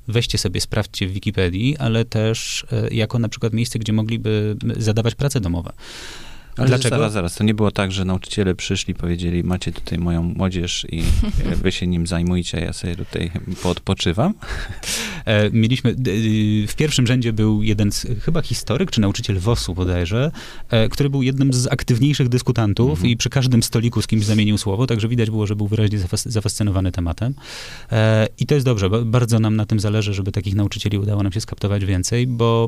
weźcie 0.07 0.37
sobie, 0.37 0.61
sprawdźcie 0.61 1.07
w 1.07 1.11
Wikipedii, 1.11 1.77
ale 1.77 2.05
też 2.05 2.65
jako 2.91 3.19
na 3.19 3.29
przykład 3.29 3.53
miejsce, 3.53 3.79
gdzie 3.79 3.93
mogliby 3.93 4.57
zadawać 4.77 5.15
prace 5.15 5.41
domowe. 5.41 5.73
Ale 6.57 6.67
Dlaczego? 6.67 6.95
Zaraz, 6.95 7.13
zaraz, 7.13 7.35
to 7.35 7.43
nie 7.43 7.53
było 7.53 7.71
tak, 7.71 7.91
że 7.91 8.05
nauczyciele 8.05 8.55
przyszli, 8.55 8.93
powiedzieli, 8.93 9.43
macie 9.43 9.71
tutaj 9.71 9.97
moją 9.97 10.23
młodzież 10.23 10.87
i 10.91 11.03
wy 11.63 11.71
się 11.71 11.87
nim 11.87 12.07
zajmujcie, 12.07 12.59
ja 12.59 12.73
sobie 12.73 12.95
tutaj 12.95 13.31
poodpoczywam? 13.63 14.33
E, 15.25 15.49
mieliśmy, 15.49 15.95
w 16.67 16.73
pierwszym 16.77 17.07
rzędzie 17.07 17.33
był 17.33 17.63
jeden 17.63 17.91
z, 17.91 18.07
chyba 18.21 18.41
historyk, 18.41 18.91
czy 18.91 19.01
nauczyciel 19.01 19.39
WOS-u 19.39 19.75
bodajże, 19.75 20.31
e, 20.69 20.89
który 20.89 21.09
był 21.09 21.23
jednym 21.23 21.53
z 21.53 21.67
aktywniejszych 21.67 22.29
dyskutantów 22.29 22.89
mhm. 22.89 23.09
i 23.09 23.17
przy 23.17 23.29
każdym 23.29 23.63
stoliku 23.63 24.01
z 24.01 24.07
kimś 24.07 24.25
zamienił 24.25 24.57
słowo, 24.57 24.87
także 24.87 25.07
widać 25.07 25.29
było, 25.29 25.47
że 25.47 25.55
był 25.55 25.67
wyraźnie 25.67 25.99
zafascynowany 26.25 26.91
tematem. 26.91 27.33
E, 27.91 28.27
I 28.39 28.45
to 28.45 28.53
jest 28.55 28.65
dobrze, 28.65 28.89
bardzo 28.89 29.39
nam 29.39 29.55
na 29.55 29.65
tym 29.65 29.79
zależy, 29.79 30.13
żeby 30.13 30.31
takich 30.31 30.55
nauczycieli 30.55 30.97
udało 30.97 31.23
nam 31.23 31.31
się 31.31 31.41
skaptować 31.41 31.85
więcej, 31.85 32.27
bo 32.27 32.67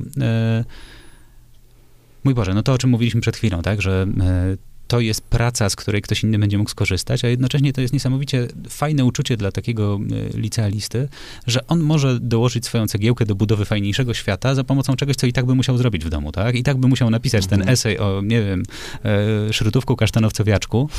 Mój 2.28 2.34
Boże, 2.34 2.54
no 2.54 2.64
to 2.64 2.74
o 2.74 2.78
czym 2.78 2.90
mówiliśmy 2.90 3.22
przed 3.22 3.38
chwilą, 3.38 3.62
tak, 3.62 3.82
że 3.82 4.08
e, 4.22 4.58
to 4.88 5.00
jest 5.00 5.22
praca, 5.22 5.70
z 5.70 5.76
której 5.76 6.02
ktoś 6.02 6.24
inny 6.24 6.40
będzie 6.40 6.58
mógł 6.58 6.70
skorzystać, 6.70 7.26
a 7.26 7.28
jednocześnie 7.28 7.74
to 7.74 7.82
jest 7.82 7.94
niesamowicie 7.94 8.48
fajne 8.70 9.06
uczucie 9.06 9.38
dla 9.38 9.52
takiego 9.52 10.00
e, 10.34 10.38
licealisty, 10.38 11.10
że 11.48 11.68
on 11.68 11.80
może 11.80 12.20
dołożyć 12.20 12.66
swoją 12.66 12.88
cegiełkę 12.88 13.26
do 13.26 13.36
budowy 13.36 13.66
fajniejszego 13.66 14.14
świata 14.14 14.56
za 14.56 14.64
pomocą 14.64 14.96
czegoś, 14.96 15.16
co 15.16 15.28
i 15.28 15.34
tak 15.34 15.46
by 15.46 15.56
musiał 15.56 15.78
zrobić 15.78 16.06
w 16.06 16.10
domu, 16.10 16.32
tak? 16.32 16.56
I 16.56 16.64
tak 16.64 16.78
by 16.78 16.88
musiał 16.88 17.10
napisać 17.10 17.44
mhm. 17.44 17.62
ten 17.62 17.70
esej 17.70 18.00
o, 18.00 18.22
nie 18.24 18.44
wiem, 18.44 18.64
e, 19.06 19.54
szrutówku 19.54 19.96
kasztanowcowiaczku, 19.96 20.90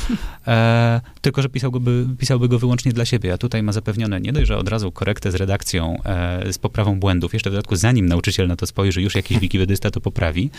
e, 0.47 1.01
tylko, 1.21 1.41
że 1.41 1.49
pisałby, 1.49 2.07
pisałby 2.17 2.47
go 2.47 2.59
wyłącznie 2.59 2.93
dla 2.93 3.05
siebie, 3.05 3.33
a 3.33 3.37
tutaj 3.37 3.63
ma 3.63 3.71
zapewnione 3.71 4.21
nie 4.21 4.33
dość, 4.33 4.47
że 4.47 4.57
od 4.57 4.69
razu 4.69 4.91
korektę 4.91 5.31
z 5.31 5.35
redakcją, 5.35 6.03
e, 6.03 6.53
z 6.53 6.57
poprawą 6.57 6.99
błędów, 6.99 7.33
jeszcze 7.33 7.49
w 7.49 7.53
dodatku 7.53 7.75
zanim 7.75 8.05
nauczyciel 8.05 8.47
na 8.47 8.55
to 8.55 8.67
spojrzy, 8.67 9.01
już 9.01 9.15
jakiś 9.15 9.39
wikipedysta 9.39 9.91
to 9.91 10.01
poprawi, 10.01 10.49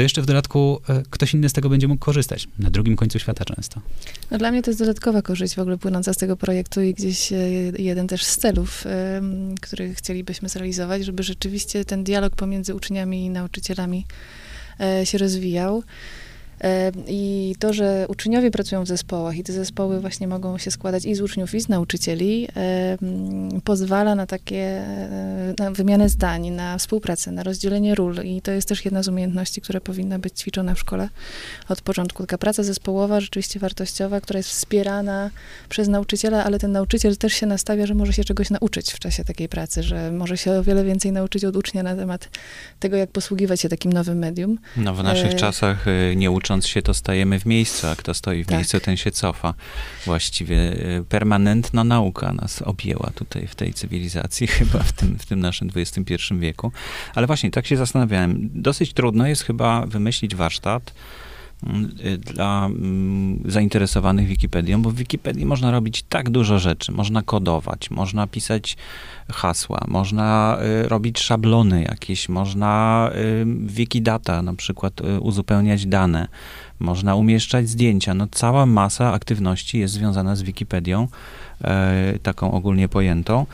to 0.00 0.02
jeszcze 0.02 0.22
w 0.22 0.26
dodatku 0.26 0.80
e, 0.88 1.02
ktoś 1.10 1.34
inny 1.34 1.48
z 1.48 1.52
tego 1.52 1.68
będzie 1.68 1.88
mógł 1.88 2.00
korzystać. 2.00 2.48
Na 2.58 2.70
drugim 2.70 2.96
końcu 2.96 3.18
świata 3.18 3.44
często. 3.44 3.80
No 4.30 4.38
dla 4.38 4.50
mnie 4.50 4.62
to 4.62 4.70
jest 4.70 4.80
dodatkowa 4.80 5.22
korzyść 5.22 5.54
w 5.54 5.58
ogóle 5.58 5.78
płynąca 5.78 6.12
z 6.12 6.16
tego 6.16 6.36
projektu 6.36 6.82
i 6.82 6.94
gdzieś 6.94 7.32
e, 7.32 7.36
jeden 7.78 8.06
też 8.06 8.24
z 8.24 8.36
celów, 8.36 8.84
który 9.60 9.94
chcielibyśmy 9.94 10.48
zrealizować, 10.48 11.04
żeby 11.04 11.22
rzeczywiście 11.22 11.84
ten 11.84 12.04
dialog 12.04 12.36
pomiędzy 12.36 12.74
uczniami 12.74 13.24
i 13.24 13.30
nauczycielami 13.30 14.06
e, 14.80 15.06
się 15.06 15.18
rozwijał. 15.18 15.82
I 17.08 17.54
to, 17.58 17.72
że 17.72 18.06
uczniowie 18.08 18.50
pracują 18.50 18.84
w 18.84 18.88
zespołach 18.88 19.36
i 19.36 19.42
te 19.42 19.52
zespoły 19.52 20.00
właśnie 20.00 20.28
mogą 20.28 20.58
się 20.58 20.70
składać 20.70 21.04
i 21.04 21.14
z 21.14 21.20
uczniów, 21.20 21.54
i 21.54 21.60
z 21.60 21.68
nauczycieli, 21.68 22.48
pozwala 23.64 24.14
na 24.14 24.26
takie, 24.26 24.56
e, 24.56 25.54
na 25.58 25.70
wymianę 25.70 26.08
zdań, 26.08 26.50
na 26.50 26.78
współpracę, 26.78 27.32
na 27.32 27.42
rozdzielenie 27.42 27.94
ról. 27.94 28.16
I 28.24 28.42
to 28.42 28.50
jest 28.50 28.68
też 28.68 28.84
jedna 28.84 29.02
z 29.02 29.08
umiejętności, 29.08 29.60
która 29.60 29.80
powinna 29.80 30.18
być 30.18 30.40
ćwiczona 30.40 30.74
w 30.74 30.78
szkole 30.78 31.08
od 31.68 31.80
początku. 31.80 32.22
Taka 32.22 32.38
praca 32.38 32.62
zespołowa, 32.62 33.20
rzeczywiście 33.20 33.60
wartościowa, 33.60 34.20
która 34.20 34.38
jest 34.38 34.48
wspierana 34.48 35.30
przez 35.68 35.88
nauczyciela, 35.88 36.44
ale 36.44 36.58
ten 36.58 36.72
nauczyciel 36.72 37.16
też 37.16 37.32
się 37.32 37.46
nastawia, 37.46 37.86
że 37.86 37.94
może 37.94 38.12
się 38.12 38.24
czegoś 38.24 38.50
nauczyć 38.50 38.92
w 38.92 38.98
czasie 38.98 39.24
takiej 39.24 39.48
pracy, 39.48 39.82
że 39.82 40.12
może 40.12 40.36
się 40.36 40.52
o 40.52 40.62
wiele 40.62 40.84
więcej 40.84 41.12
nauczyć 41.12 41.44
od 41.44 41.56
ucznia 41.56 41.82
na 41.82 41.96
temat 41.96 42.28
tego, 42.80 42.96
jak 42.96 43.10
posługiwać 43.10 43.60
się 43.60 43.68
takim 43.68 43.92
nowym 43.92 44.18
medium. 44.18 44.58
No 44.76 44.94
w 44.94 45.02
naszych 45.02 45.32
e... 45.32 45.34
czasach 45.34 45.88
e, 45.88 46.16
nie 46.16 46.30
uczą 46.30 46.49
ucząc 46.50 46.66
się, 46.66 46.82
to 46.82 46.94
stajemy 46.94 47.40
w 47.40 47.46
miejscu, 47.46 47.86
a 47.86 47.96
kto 47.96 48.14
stoi 48.14 48.44
w 48.44 48.46
tak. 48.46 48.56
miejscu, 48.56 48.80
ten 48.80 48.96
się 48.96 49.10
cofa. 49.10 49.54
Właściwie 50.06 50.56
y, 50.56 51.04
permanentna 51.08 51.84
nauka 51.84 52.32
nas 52.32 52.62
objęła 52.62 53.10
tutaj 53.14 53.46
w 53.46 53.54
tej 53.54 53.74
cywilizacji, 53.74 54.46
chyba 54.58 54.78
w 54.78 54.92
tym, 54.92 55.18
w 55.18 55.26
tym 55.26 55.40
naszym 55.40 55.70
XXI 55.76 56.14
wieku. 56.38 56.72
Ale 57.14 57.26
właśnie, 57.26 57.50
tak 57.50 57.66
się 57.66 57.76
zastanawiałem. 57.76 58.50
Dosyć 58.54 58.92
trudno 58.92 59.26
jest 59.26 59.42
chyba 59.42 59.86
wymyślić 59.86 60.34
warsztat, 60.34 60.94
dla 62.34 62.66
mm, 62.66 63.42
zainteresowanych 63.44 64.26
Wikipedią, 64.26 64.82
bo 64.82 64.90
w 64.90 64.94
Wikipedii 64.94 65.46
można 65.46 65.70
robić 65.70 66.02
tak 66.08 66.30
dużo 66.30 66.58
rzeczy. 66.58 66.92
Można 66.92 67.22
kodować, 67.22 67.90
można 67.90 68.26
pisać 68.26 68.76
hasła, 69.32 69.84
można 69.88 70.58
y, 70.84 70.88
robić 70.88 71.18
szablony 71.18 71.82
jakieś, 71.82 72.28
można 72.28 73.10
y, 73.14 73.44
Wikidata 73.66 74.42
na 74.42 74.54
przykład 74.54 75.00
y, 75.00 75.20
uzupełniać 75.20 75.86
dane, 75.86 76.28
można 76.80 77.14
umieszczać 77.14 77.68
zdjęcia. 77.68 78.14
No 78.14 78.26
cała 78.30 78.66
masa 78.66 79.12
aktywności 79.12 79.78
jest 79.78 79.94
związana 79.94 80.36
z 80.36 80.42
Wikipedią. 80.42 81.08
E, 81.64 82.18
taką 82.22 82.52
ogólnie 82.52 82.88
pojętą. 82.88 83.46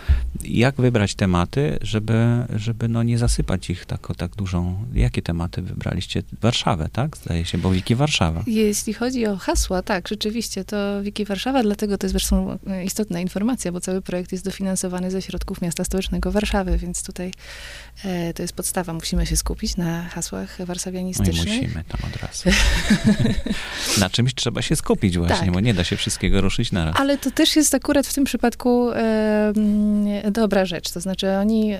Jak 0.44 0.74
wybrać 0.74 1.14
tematy, 1.14 1.78
żeby, 1.82 2.44
żeby 2.56 2.88
no 2.88 3.02
nie 3.02 3.18
zasypać 3.18 3.70
ich 3.70 3.86
tak, 3.86 4.08
tak 4.16 4.36
dużą... 4.36 4.84
Jakie 4.94 5.22
tematy 5.22 5.62
wybraliście? 5.62 6.22
Warszawę, 6.40 6.88
tak? 6.92 7.16
Zdaje 7.16 7.44
się, 7.44 7.58
bo 7.58 7.70
Wiki 7.70 7.94
Warszawa. 7.94 8.42
Jeśli 8.46 8.94
chodzi 8.94 9.26
o 9.26 9.36
hasła, 9.36 9.82
tak, 9.82 10.08
rzeczywiście, 10.08 10.64
to 10.64 11.02
Wiki 11.02 11.24
Warszawa, 11.24 11.62
dlatego 11.62 11.98
to 11.98 12.06
jest 12.06 12.12
zresztą 12.12 12.58
istotna 12.84 13.20
informacja, 13.20 13.72
bo 13.72 13.80
cały 13.80 14.02
projekt 14.02 14.32
jest 14.32 14.44
dofinansowany 14.44 15.10
ze 15.10 15.22
środków 15.22 15.60
miasta 15.60 15.84
stołecznego 15.84 16.32
Warszawy, 16.32 16.78
więc 16.78 17.02
tutaj 17.02 17.26
e, 17.26 17.32
to 18.34 18.42
jest 18.42 18.54
podstawa. 18.54 18.92
Musimy 18.92 19.26
się 19.26 19.36
skupić 19.36 19.76
na 19.76 20.02
hasłach 20.02 20.66
warszawianistycznych. 20.66 21.46
No 21.46 21.52
i 21.52 21.56
musimy 21.56 21.84
tam 21.84 22.10
od 22.10 22.16
razu. 22.16 22.50
na 24.00 24.10
czymś 24.10 24.34
trzeba 24.34 24.62
się 24.62 24.76
skupić 24.76 25.18
właśnie, 25.18 25.36
tak. 25.36 25.50
bo 25.50 25.60
nie 25.60 25.74
da 25.74 25.84
się 25.84 25.96
wszystkiego 25.96 26.40
ruszyć 26.40 26.72
naraz. 26.72 26.96
Ale 26.98 27.18
to 27.18 27.30
też 27.30 27.56
jest 27.56 27.74
akurat 27.74 28.06
w 28.06 28.14
tym 28.14 28.24
przypadku 28.24 28.90
e, 28.90 29.52
dobra 30.30 30.64
rzecz. 30.64 30.90
To 30.90 31.00
znaczy, 31.00 31.30
oni, 31.30 31.72
e, 31.72 31.78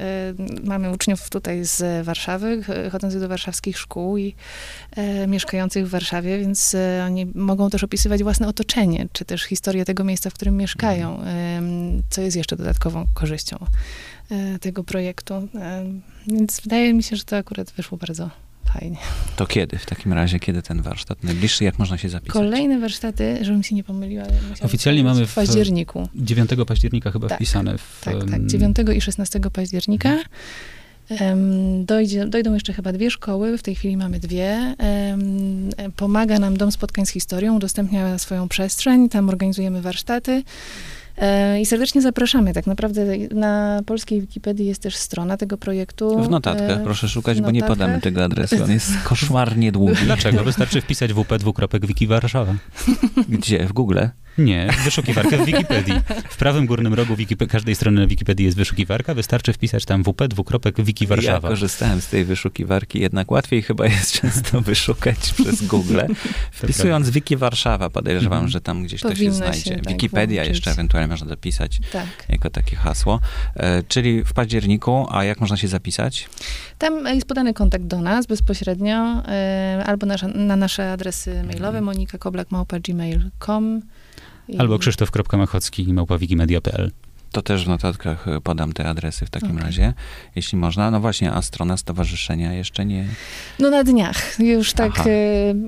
mamy 0.65 0.91
uczniów 0.91 1.31
tutaj 1.31 1.65
z 1.65 2.05
Warszawy, 2.05 2.63
chodzących 2.93 3.21
do 3.21 3.29
warszawskich 3.29 3.79
szkół 3.79 4.17
i 4.17 4.35
e, 4.97 5.27
mieszkających 5.27 5.87
w 5.87 5.91
Warszawie, 5.91 6.39
więc 6.39 6.75
e, 6.75 7.05
oni 7.07 7.27
mogą 7.35 7.71
też 7.71 7.85
opisywać 7.85 8.23
własne 8.23 8.49
otoczenie, 8.49 9.09
czy 9.13 9.25
też 9.25 9.43
historię 9.43 9.85
tego 9.85 10.05
miejsca, 10.05 10.31
w 10.31 10.35
którym 10.35 10.57
mieszkają, 10.57 11.21
co 12.11 12.23
jest 12.23 12.37
jeszcze 12.37 12.57
dodatkową 12.57 13.07
korzyścią 13.15 13.57
e, 13.61 13.67
tego 14.61 14.85
projektu. 14.85 15.35
E, 15.35 15.85
więc 16.27 16.61
wydaje 16.61 16.95
mi 16.95 17.03
się, 17.03 17.17
że 17.17 17.25
to 17.25 17.37
akurat 17.37 17.71
wyszło 17.71 17.99
bardzo 17.99 18.31
fajnie. 18.73 18.97
To 19.37 19.47
kiedy 19.47 19.79
w 19.79 19.87
takim 19.87 20.13
razie, 20.13 20.39
kiedy 20.39 20.63
ten 20.63 20.83
warsztat? 20.83 21.25
Najbliższy, 21.25 21.65
jak 21.65 21.79
można 21.79 21.99
się 21.99 22.09
zapisać? 22.09 22.33
Kolejne 22.33 22.81
warsztaty, 22.81 23.39
żebym 23.43 23.63
się 23.63 23.75
nie 23.75 23.85
pomyliła. 23.85 24.25
Oficjalnie 24.63 25.05
mamy 25.05 25.27
w 25.27 25.35
październiku. 25.35 26.09
9 26.15 26.51
października 26.67 27.11
chyba 27.11 27.29
tak, 27.29 27.39
wpisane. 27.39 27.79
W, 27.79 28.01
tak, 28.05 28.15
tak. 28.31 28.47
9 28.47 28.77
i 28.97 29.01
16 29.01 29.41
października. 29.53 30.17
Dojdzie, 31.85 32.27
dojdą 32.27 32.55
jeszcze 32.55 32.73
chyba 32.73 32.93
dwie 32.93 33.11
szkoły, 33.11 33.59
w 33.59 33.63
tej 33.63 33.75
chwili 33.75 33.97
mamy 33.97 34.21
dwie. 34.21 34.75
Pomaga 35.97 36.39
nam 36.39 36.57
Dom 36.57 36.73
Spotkań 36.73 37.07
z 37.07 37.11
Historią, 37.11 37.57
udostępnia 37.57 38.19
swoją 38.19 38.49
przestrzeń, 38.49 39.09
tam 39.09 39.29
organizujemy 39.29 39.83
warsztaty. 39.83 40.43
E, 41.19 41.61
I 41.61 41.67
serdecznie 41.67 42.03
zapraszamy. 42.03 42.53
Tak 42.53 42.67
naprawdę 42.67 43.05
na 43.31 43.81
polskiej 43.87 44.21
Wikipedii 44.21 44.67
jest 44.67 44.83
też 44.83 44.97
strona 44.97 45.37
tego 45.37 45.59
projektu. 45.59 46.23
W 46.23 46.31
notatkach, 46.31 46.81
e, 46.81 46.85
proszę 46.85 47.09
szukać, 47.09 47.41
bo 47.41 47.51
nie 47.51 47.63
podamy 47.63 48.01
tego 48.01 48.25
adresu. 48.25 48.65
On 48.65 48.71
jest 48.71 48.93
koszmarnie 49.05 49.73
długi. 49.73 50.05
Dlaczego? 50.05 50.45
Wystarczy 50.45 50.81
wpisać 50.81 51.13
wp2.wiki 51.13 52.07
Warszawa. 52.07 52.55
Gdzie? 53.29 53.67
W 53.67 53.73
Google? 53.73 53.99
Nie, 54.39 54.69
wyszukiwarka 54.85 55.37
w 55.37 55.45
Wikipedii. 55.45 55.95
W 56.29 56.37
prawym 56.37 56.67
górnym 56.67 56.95
rogu 56.95 57.17
Wikip 57.17 57.51
każdej 57.51 57.75
strony 57.75 58.01
na 58.01 58.07
Wikipedii 58.07 58.47
jest 58.47 58.57
wyszukiwarka, 58.57 59.15
wystarczy 59.15 59.53
wpisać 59.53 59.85
tam 59.85 60.05
wp 60.05 60.29
dwukropek 60.29 60.81
wiki 60.81 61.07
Warszawa. 61.07 61.49
Ja 61.49 61.51
korzystałem 61.51 62.01
z 62.01 62.09
tej 62.09 62.25
wyszukiwarki, 62.25 63.01
jednak 63.01 63.31
łatwiej 63.31 63.63
chyba 63.63 63.87
jest 63.87 64.21
często 64.21 64.61
wyszukać 64.71 65.33
przez 65.33 65.67
Google. 65.67 66.01
Wpisując 66.53 67.11
wiki 67.11 67.37
Warszawa, 67.37 67.91
podejrzewam, 67.91 68.39
mhm. 68.39 68.49
że 68.49 68.61
tam 68.61 68.85
gdzieś 68.85 69.01
Powinno 69.01 69.19
to 69.19 69.25
się 69.25 69.33
znajdzie. 69.33 69.61
Się, 69.61 69.77
tak, 69.77 69.89
Wikipedia 69.89 70.43
włączyć. 70.43 70.57
jeszcze 70.57 70.71
ewentualnie 70.71 71.09
można 71.09 71.27
dopisać 71.27 71.79
tak. 71.93 72.07
jako 72.29 72.51
takie 72.51 72.77
hasło. 72.77 73.21
E, 73.57 73.83
czyli 73.83 74.25
w 74.25 74.33
październiku, 74.33 75.07
a 75.11 75.25
jak 75.25 75.41
można 75.41 75.57
się 75.57 75.69
zapisać? 75.69 76.29
Tam 76.79 77.07
jest 77.07 77.27
podany 77.27 77.55
kontakt 77.55 77.85
do 77.85 78.01
nas 78.01 78.27
bezpośrednio, 78.27 79.23
e, 79.29 79.83
albo 79.87 80.07
nasza, 80.07 80.29
na 80.29 80.57
nasze 80.57 80.93
adresy 80.93 81.43
mailowe 81.43 81.81
monikakoblak.gmail.com 81.81 83.83
Albo 84.59 84.79
krzysztof.machocki 84.79 85.93
małpawikimedia.pl 85.93 86.91
to 87.37 87.43
też 87.43 87.65
w 87.65 87.69
notatkach 87.69 88.29
e, 88.29 88.41
podam 88.41 88.73
te 88.73 88.89
adresy 88.89 89.27
w 89.27 89.31
takim 89.31 89.51
okay. 89.51 89.63
razie, 89.63 89.95
jeśli 90.37 90.59
można. 90.59 90.91
No 90.91 91.01
właśnie, 91.01 91.33
a 91.33 91.43
strona 91.43 91.77
stowarzyszenia 91.77 92.53
jeszcze 92.53 92.85
nie... 92.85 93.07
No 93.59 93.71
na 93.71 93.85
dniach. 93.85 94.41
Już 94.41 94.73
tak 94.73 94.93
Aha. 94.95 95.05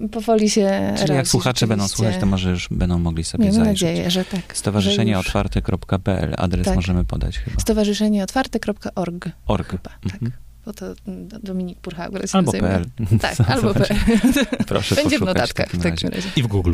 Y, 0.04 0.08
powoli 0.08 0.50
się 0.50 0.94
Czyli 0.98 1.14
jak 1.14 1.28
słuchacze 1.28 1.66
będą 1.66 1.88
słuchać, 1.88 2.16
to 2.20 2.26
może 2.26 2.50
już 2.50 2.68
będą 2.70 2.98
mogli 2.98 3.24
sobie 3.24 3.44
Miejmy 3.44 3.64
zajrzeć. 3.64 3.82
nadzieję, 3.82 4.10
że 4.10 4.24
tak. 4.24 4.56
Stowarzyszenieotwarte.pl. 4.56 6.34
Adres 6.38 6.64
tak. 6.64 6.76
możemy 6.76 7.04
podać 7.04 7.38
chyba. 7.38 7.60
Stowarzyszenieotwarte.org. 7.60 9.28
Org. 9.46 9.70
Chyba, 9.70 9.82
tak. 9.82 10.14
mhm. 10.14 10.32
Bo 10.68 10.72
to 10.72 10.94
Dominik 11.42 11.78
Purchauer 11.80 12.30
się 12.30 12.38
Albo 12.38 12.52
PL. 12.52 12.84
Tak, 13.20 13.40
albo 13.50 13.74
PL. 13.74 13.96
Proszę 14.68 14.94
Będzie 14.94 15.18
w 15.18 15.22
notatkach 15.22 15.68
w, 15.68 15.82
takim 15.82 16.08
razie. 16.08 16.28
I 16.36 16.42
w 16.42 16.46
Google. 16.46 16.72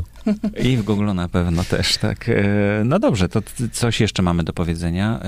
I 0.64 0.76
w 0.76 0.83
Google 0.83 1.14
na 1.14 1.28
pewno 1.28 1.64
też, 1.64 1.96
tak. 1.96 2.28
E, 2.28 2.35
no 2.85 2.98
dobrze, 2.98 3.28
to 3.28 3.42
coś 3.72 4.00
jeszcze 4.00 4.22
mamy 4.22 4.42
do 4.42 4.52
powiedzenia 4.52 5.20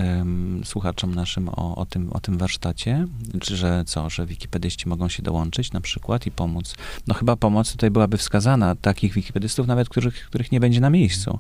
słuchaczom 0.65 1.15
naszym 1.15 1.49
o, 1.49 1.77
o, 1.77 1.87
tym, 1.87 2.13
o 2.13 2.21
tym 2.21 2.39
warsztacie, 2.39 3.07
że 3.43 3.85
co, 3.87 4.11
że 4.11 4.27
wikipedyści 4.27 4.89
mogą 4.89 5.09
się 5.09 5.23
dołączyć 5.23 5.73
na 5.73 5.81
przykład 5.81 6.27
i 6.27 6.31
pomóc. 6.31 6.75
No 7.07 7.15
chyba 7.15 7.37
pomoc 7.37 7.73
tutaj 7.73 7.91
byłaby 7.91 8.17
wskazana 8.17 8.75
takich 8.75 9.13
wikipedystów, 9.13 9.67
nawet 9.67 9.89
których, 9.89 10.27
których 10.27 10.53
nie 10.53 10.61
będzie 10.61 10.81
na 10.81 10.91
miejscu 10.91 11.39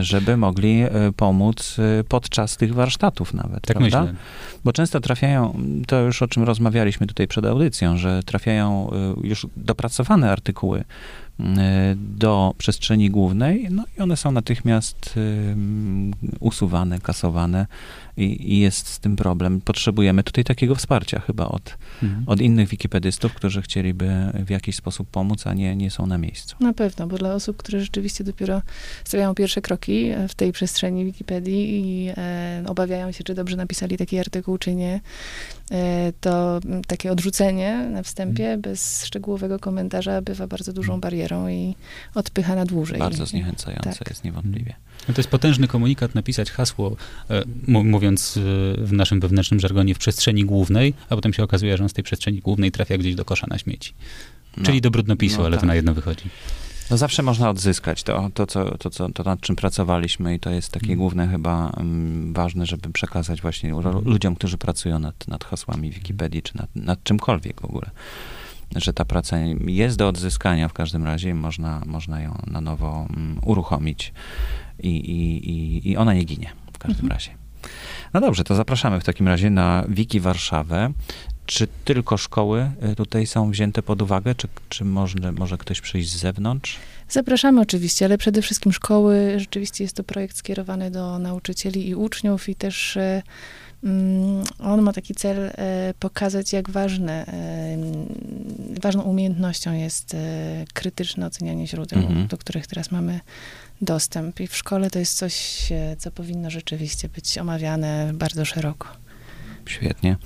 żeby 0.00 0.36
mogli 0.36 0.82
e, 0.82 0.90
pomóc 1.16 1.76
e, 1.78 2.04
podczas 2.04 2.56
tych 2.56 2.74
warsztatów 2.74 3.34
nawet, 3.34 3.66
tak 3.66 3.76
prawda? 3.76 4.00
Myślę. 4.00 4.14
Bo 4.64 4.72
często 4.72 5.00
trafiają, 5.00 5.60
to 5.86 6.00
już 6.00 6.22
o 6.22 6.28
czym 6.28 6.42
rozmawialiśmy 6.42 7.06
tutaj 7.06 7.28
przed 7.28 7.46
audycją, 7.46 7.96
że 7.96 8.22
trafiają 8.22 8.90
e, 8.90 9.26
już 9.28 9.46
dopracowane 9.56 10.32
artykuły 10.32 10.84
do 11.96 12.54
przestrzeni 12.58 13.10
głównej, 13.10 13.68
no 13.70 13.84
i 13.98 14.00
one 14.00 14.16
są 14.16 14.32
natychmiast 14.32 15.18
usuwane, 16.40 17.00
kasowane 17.00 17.66
i, 18.18 18.52
i, 18.52 18.58
jest 18.58 18.86
z 18.86 18.98
tym 18.98 19.16
problem. 19.16 19.60
Potrzebujemy 19.60 20.22
tutaj 20.22 20.44
takiego 20.44 20.74
wsparcia 20.74 21.20
chyba 21.20 21.44
od, 21.44 21.78
mhm. 22.02 22.24
od 22.26 22.40
innych 22.40 22.68
wikipedystów, 22.68 23.34
którzy 23.34 23.62
chcieliby 23.62 24.08
w 24.46 24.50
jakiś 24.50 24.76
sposób 24.76 25.08
pomóc, 25.10 25.46
a 25.46 25.54
nie, 25.54 25.76
nie 25.76 25.90
są 25.90 26.06
na 26.06 26.18
miejscu. 26.18 26.56
Na 26.60 26.72
pewno, 26.72 27.06
bo 27.06 27.18
dla 27.18 27.34
osób, 27.34 27.56
które 27.56 27.80
rzeczywiście 27.80 28.24
dopiero 28.24 28.62
stawiają 29.04 29.34
pierwsze 29.34 29.60
kroki 29.60 30.10
w 30.28 30.34
tej 30.34 30.52
przestrzeni 30.52 31.04
Wikipedii 31.04 31.80
i 31.80 32.08
e, 32.16 32.64
obawiają 32.66 33.12
się, 33.12 33.24
czy 33.24 33.34
dobrze 33.34 33.56
napisali 33.56 33.96
taki 33.96 34.18
artykuł, 34.18 34.58
czy 34.58 34.74
nie, 34.74 35.00
e, 35.70 36.12
to 36.20 36.60
takie 36.86 37.12
odrzucenie 37.12 37.88
na 37.92 38.02
wstępie 38.02 38.44
mhm. 38.44 38.60
bez 38.60 39.04
szczegółowego 39.04 39.58
komentarza 39.58 40.22
bywa 40.22 40.46
bardzo 40.46 40.72
dużą 40.72 40.94
mhm. 40.94 41.00
barierą 41.00 41.48
i 41.48 41.74
odpycha 42.14 42.54
na 42.54 42.64
dłużej. 42.64 42.98
Bardzo 42.98 43.26
zniechęcające 43.26 43.98
tak. 43.98 44.08
jest 44.10 44.24
niewątpliwie. 44.24 44.74
No 45.08 45.14
to 45.14 45.20
jest 45.20 45.30
potężny 45.30 45.68
komunikat 45.68 46.14
napisać 46.14 46.50
hasło, 46.50 46.96
e, 47.30 47.42
mówiąc 47.66 48.07
e, 48.16 48.40
w 48.78 48.92
naszym 48.92 49.20
wewnętrznym 49.20 49.60
żargonie, 49.60 49.94
w 49.94 49.98
przestrzeni 49.98 50.44
głównej, 50.44 50.94
a 51.08 51.16
potem 51.16 51.32
się 51.32 51.42
okazuje, 51.42 51.76
że 51.76 51.82
on 51.82 51.88
z 51.88 51.92
tej 51.92 52.04
przestrzeni 52.04 52.38
głównej 52.38 52.72
trafia 52.72 52.98
gdzieś 52.98 53.14
do 53.14 53.24
kosza 53.24 53.46
na 53.50 53.58
śmieci. 53.58 53.94
No, 54.56 54.64
Czyli 54.64 54.80
do 54.80 54.90
brudnopisu, 54.90 55.38
no, 55.38 55.46
ale 55.46 55.56
tak. 55.56 55.60
to 55.60 55.66
na 55.66 55.74
jedno 55.74 55.94
wychodzi. 55.94 56.24
No 56.90 56.96
zawsze 56.96 57.22
można 57.22 57.50
odzyskać 57.50 58.02
to, 58.02 58.30
to, 58.34 58.46
co, 58.46 58.78
to, 58.78 58.90
co, 58.90 59.08
to 59.08 59.22
nad 59.22 59.40
czym 59.40 59.56
pracowaliśmy 59.56 60.34
i 60.34 60.40
to 60.40 60.50
jest 60.50 60.72
takie 60.72 60.86
mm. 60.86 60.98
główne 60.98 61.28
chyba 61.28 61.70
um, 61.76 62.32
ważne, 62.32 62.66
żeby 62.66 62.90
przekazać 62.90 63.42
właśnie 63.42 63.70
mm. 63.70 64.04
ludziom, 64.04 64.34
którzy 64.36 64.58
pracują 64.58 64.98
nad, 64.98 65.28
nad 65.28 65.44
hasłami 65.44 65.90
Wikipedii, 65.90 66.42
czy 66.42 66.56
nad, 66.56 66.76
nad 66.76 67.02
czymkolwiek 67.02 67.60
w 67.60 67.64
ogóle 67.64 67.90
że 68.76 68.92
ta 68.92 69.04
praca 69.04 69.38
jest 69.66 69.98
do 69.98 70.08
odzyskania 70.08 70.68
w 70.68 70.72
każdym 70.72 71.04
razie, 71.04 71.34
można, 71.34 71.82
można 71.86 72.20
ją 72.20 72.42
na 72.46 72.60
nowo 72.60 73.06
um, 73.10 73.40
uruchomić 73.42 74.12
i, 74.78 74.88
i, 74.88 75.50
i, 75.50 75.90
i 75.90 75.96
ona 75.96 76.14
nie 76.14 76.24
ginie 76.24 76.52
w 76.72 76.78
każdym 76.78 77.04
mhm. 77.04 77.12
razie. 77.12 77.30
No 78.14 78.20
dobrze, 78.20 78.44
to 78.44 78.54
zapraszamy 78.54 79.00
w 79.00 79.04
takim 79.04 79.28
razie 79.28 79.50
na 79.50 79.84
Wiki 79.88 80.20
Warszawę. 80.20 80.92
Czy 81.46 81.68
tylko 81.84 82.16
szkoły 82.16 82.70
y, 82.92 82.96
tutaj 82.96 83.26
są 83.26 83.50
wzięte 83.50 83.82
pod 83.82 84.02
uwagę, 84.02 84.34
czy, 84.34 84.48
czy 84.68 84.84
może, 84.84 85.32
może 85.32 85.58
ktoś 85.58 85.80
przyjść 85.80 86.10
z 86.10 86.16
zewnątrz? 86.16 86.76
Zapraszamy 87.08 87.60
oczywiście, 87.60 88.04
ale 88.04 88.18
przede 88.18 88.42
wszystkim 88.42 88.72
szkoły. 88.72 89.34
Rzeczywiście 89.36 89.84
jest 89.84 89.96
to 89.96 90.04
projekt 90.04 90.36
skierowany 90.36 90.90
do 90.90 91.18
nauczycieli 91.18 91.88
i 91.88 91.94
uczniów 91.94 92.48
i 92.48 92.54
też 92.54 92.96
y, 92.96 93.22
mm, 93.84 94.44
on 94.58 94.82
ma 94.82 94.92
taki 94.92 95.14
cel 95.14 95.46
y, 95.46 95.52
pokazać, 95.98 96.52
jak 96.52 96.70
ważne, 96.70 97.26
ważną 98.82 99.02
umiejętnością 99.02 99.72
jest 99.72 100.16
krytyczne 100.74 101.26
ocenianie 101.26 101.66
źródeł, 101.66 101.98
mhm. 101.98 102.26
do 102.26 102.38
których 102.38 102.66
teraz 102.66 102.90
mamy 102.90 103.20
dostęp. 103.80 104.40
I 104.40 104.46
w 104.46 104.56
szkole 104.56 104.90
to 104.90 104.98
jest 104.98 105.16
coś, 105.16 105.62
co 105.98 106.10
powinno 106.10 106.50
rzeczywiście 106.50 107.08
być 107.08 107.38
omawiane 107.38 108.10
bardzo 108.14 108.44
szeroko. 108.44 108.88
Świetnie. 109.66 110.16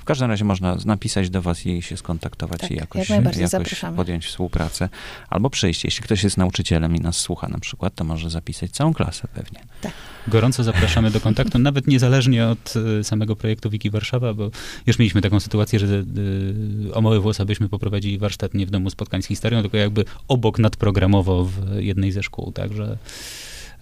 W 0.00 0.04
każdym 0.04 0.30
razie 0.30 0.44
można 0.44 0.76
napisać 0.84 1.30
do 1.30 1.42
was 1.42 1.66
i 1.66 1.82
się 1.82 1.96
skontaktować 1.96 2.60
tak, 2.60 2.70
i 2.70 2.74
jakoś, 2.74 3.08
jak 3.08 3.36
jakoś 3.36 3.80
podjąć 3.96 4.26
współpracę. 4.26 4.88
Albo 5.30 5.50
przyjść. 5.50 5.84
Jeśli 5.84 6.02
ktoś 6.02 6.24
jest 6.24 6.36
nauczycielem 6.36 6.96
i 6.96 7.00
nas 7.00 7.16
słucha 7.16 7.48
na 7.48 7.58
przykład, 7.58 7.94
to 7.94 8.04
może 8.04 8.30
zapisać 8.30 8.70
całą 8.70 8.94
klasę 8.94 9.28
pewnie. 9.34 9.60
Tak. 9.80 9.92
Gorąco 10.28 10.64
zapraszamy 10.64 11.10
do 11.10 11.20
kontaktu, 11.20 11.58
nawet 11.68 11.86
niezależnie 11.86 12.46
od 12.46 12.74
y, 13.00 13.04
samego 13.04 13.36
projektu 13.36 13.70
Wiki 13.70 13.90
Warszawa, 13.90 14.34
bo 14.34 14.50
już 14.86 14.98
mieliśmy 14.98 15.20
taką 15.20 15.40
sytuację, 15.40 15.78
że 15.78 15.86
y, 15.86 16.94
o 16.94 17.00
mały 17.00 17.20
włos 17.20 17.40
abyśmy 17.40 17.68
poprowadzili 17.68 18.18
warsztat 18.18 18.54
nie 18.54 18.66
w 18.66 18.70
domu 18.70 18.90
spotkań 18.90 19.22
z 19.22 19.26
historią, 19.26 19.60
tylko 19.60 19.76
jakby 19.76 20.04
obok 20.28 20.58
nadprogramowo 20.58 21.44
w 21.44 21.76
jednej 21.78 22.12
ze 22.12 22.22
szkół. 22.22 22.52
Także 22.52 22.98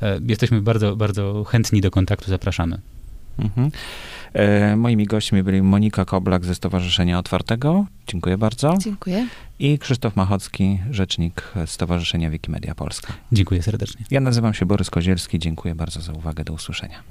e, 0.03 0.21
jesteśmy 0.27 0.61
bardzo, 0.61 0.97
bardzo 0.97 1.45
chętni 1.45 1.81
do 1.81 1.91
kontaktu, 1.91 2.31
zapraszamy. 2.31 2.81
Mhm. 3.39 3.71
E, 4.33 4.77
moimi 4.77 5.07
gośćmi 5.07 5.43
byli 5.43 5.63
Monika 5.63 6.05
Koblak 6.05 6.45
ze 6.45 6.55
Stowarzyszenia 6.55 7.19
Otwartego. 7.19 7.87
Dziękuję 8.07 8.39
bardzo. 8.39 8.75
Dziękuję. 8.79 9.27
I 9.59 9.79
Krzysztof 9.79 10.17
Machocki, 10.17 10.79
rzecznik 10.91 11.43
Stowarzyszenia 11.67 12.31
Wikimedia 12.31 12.75
Polska. 12.75 13.13
Dziękuję 13.33 13.63
serdecznie. 13.63 14.05
Ja 14.11 14.21
nazywam 14.21 14.55
się 14.55 14.67
Borys 14.67 14.91
Kozielski. 14.91 15.39
Dziękuję 15.39 15.75
bardzo 15.75 16.01
za 16.01 16.13
uwagę. 16.13 16.45
Do 16.45 16.53
usłyszenia. 16.53 17.03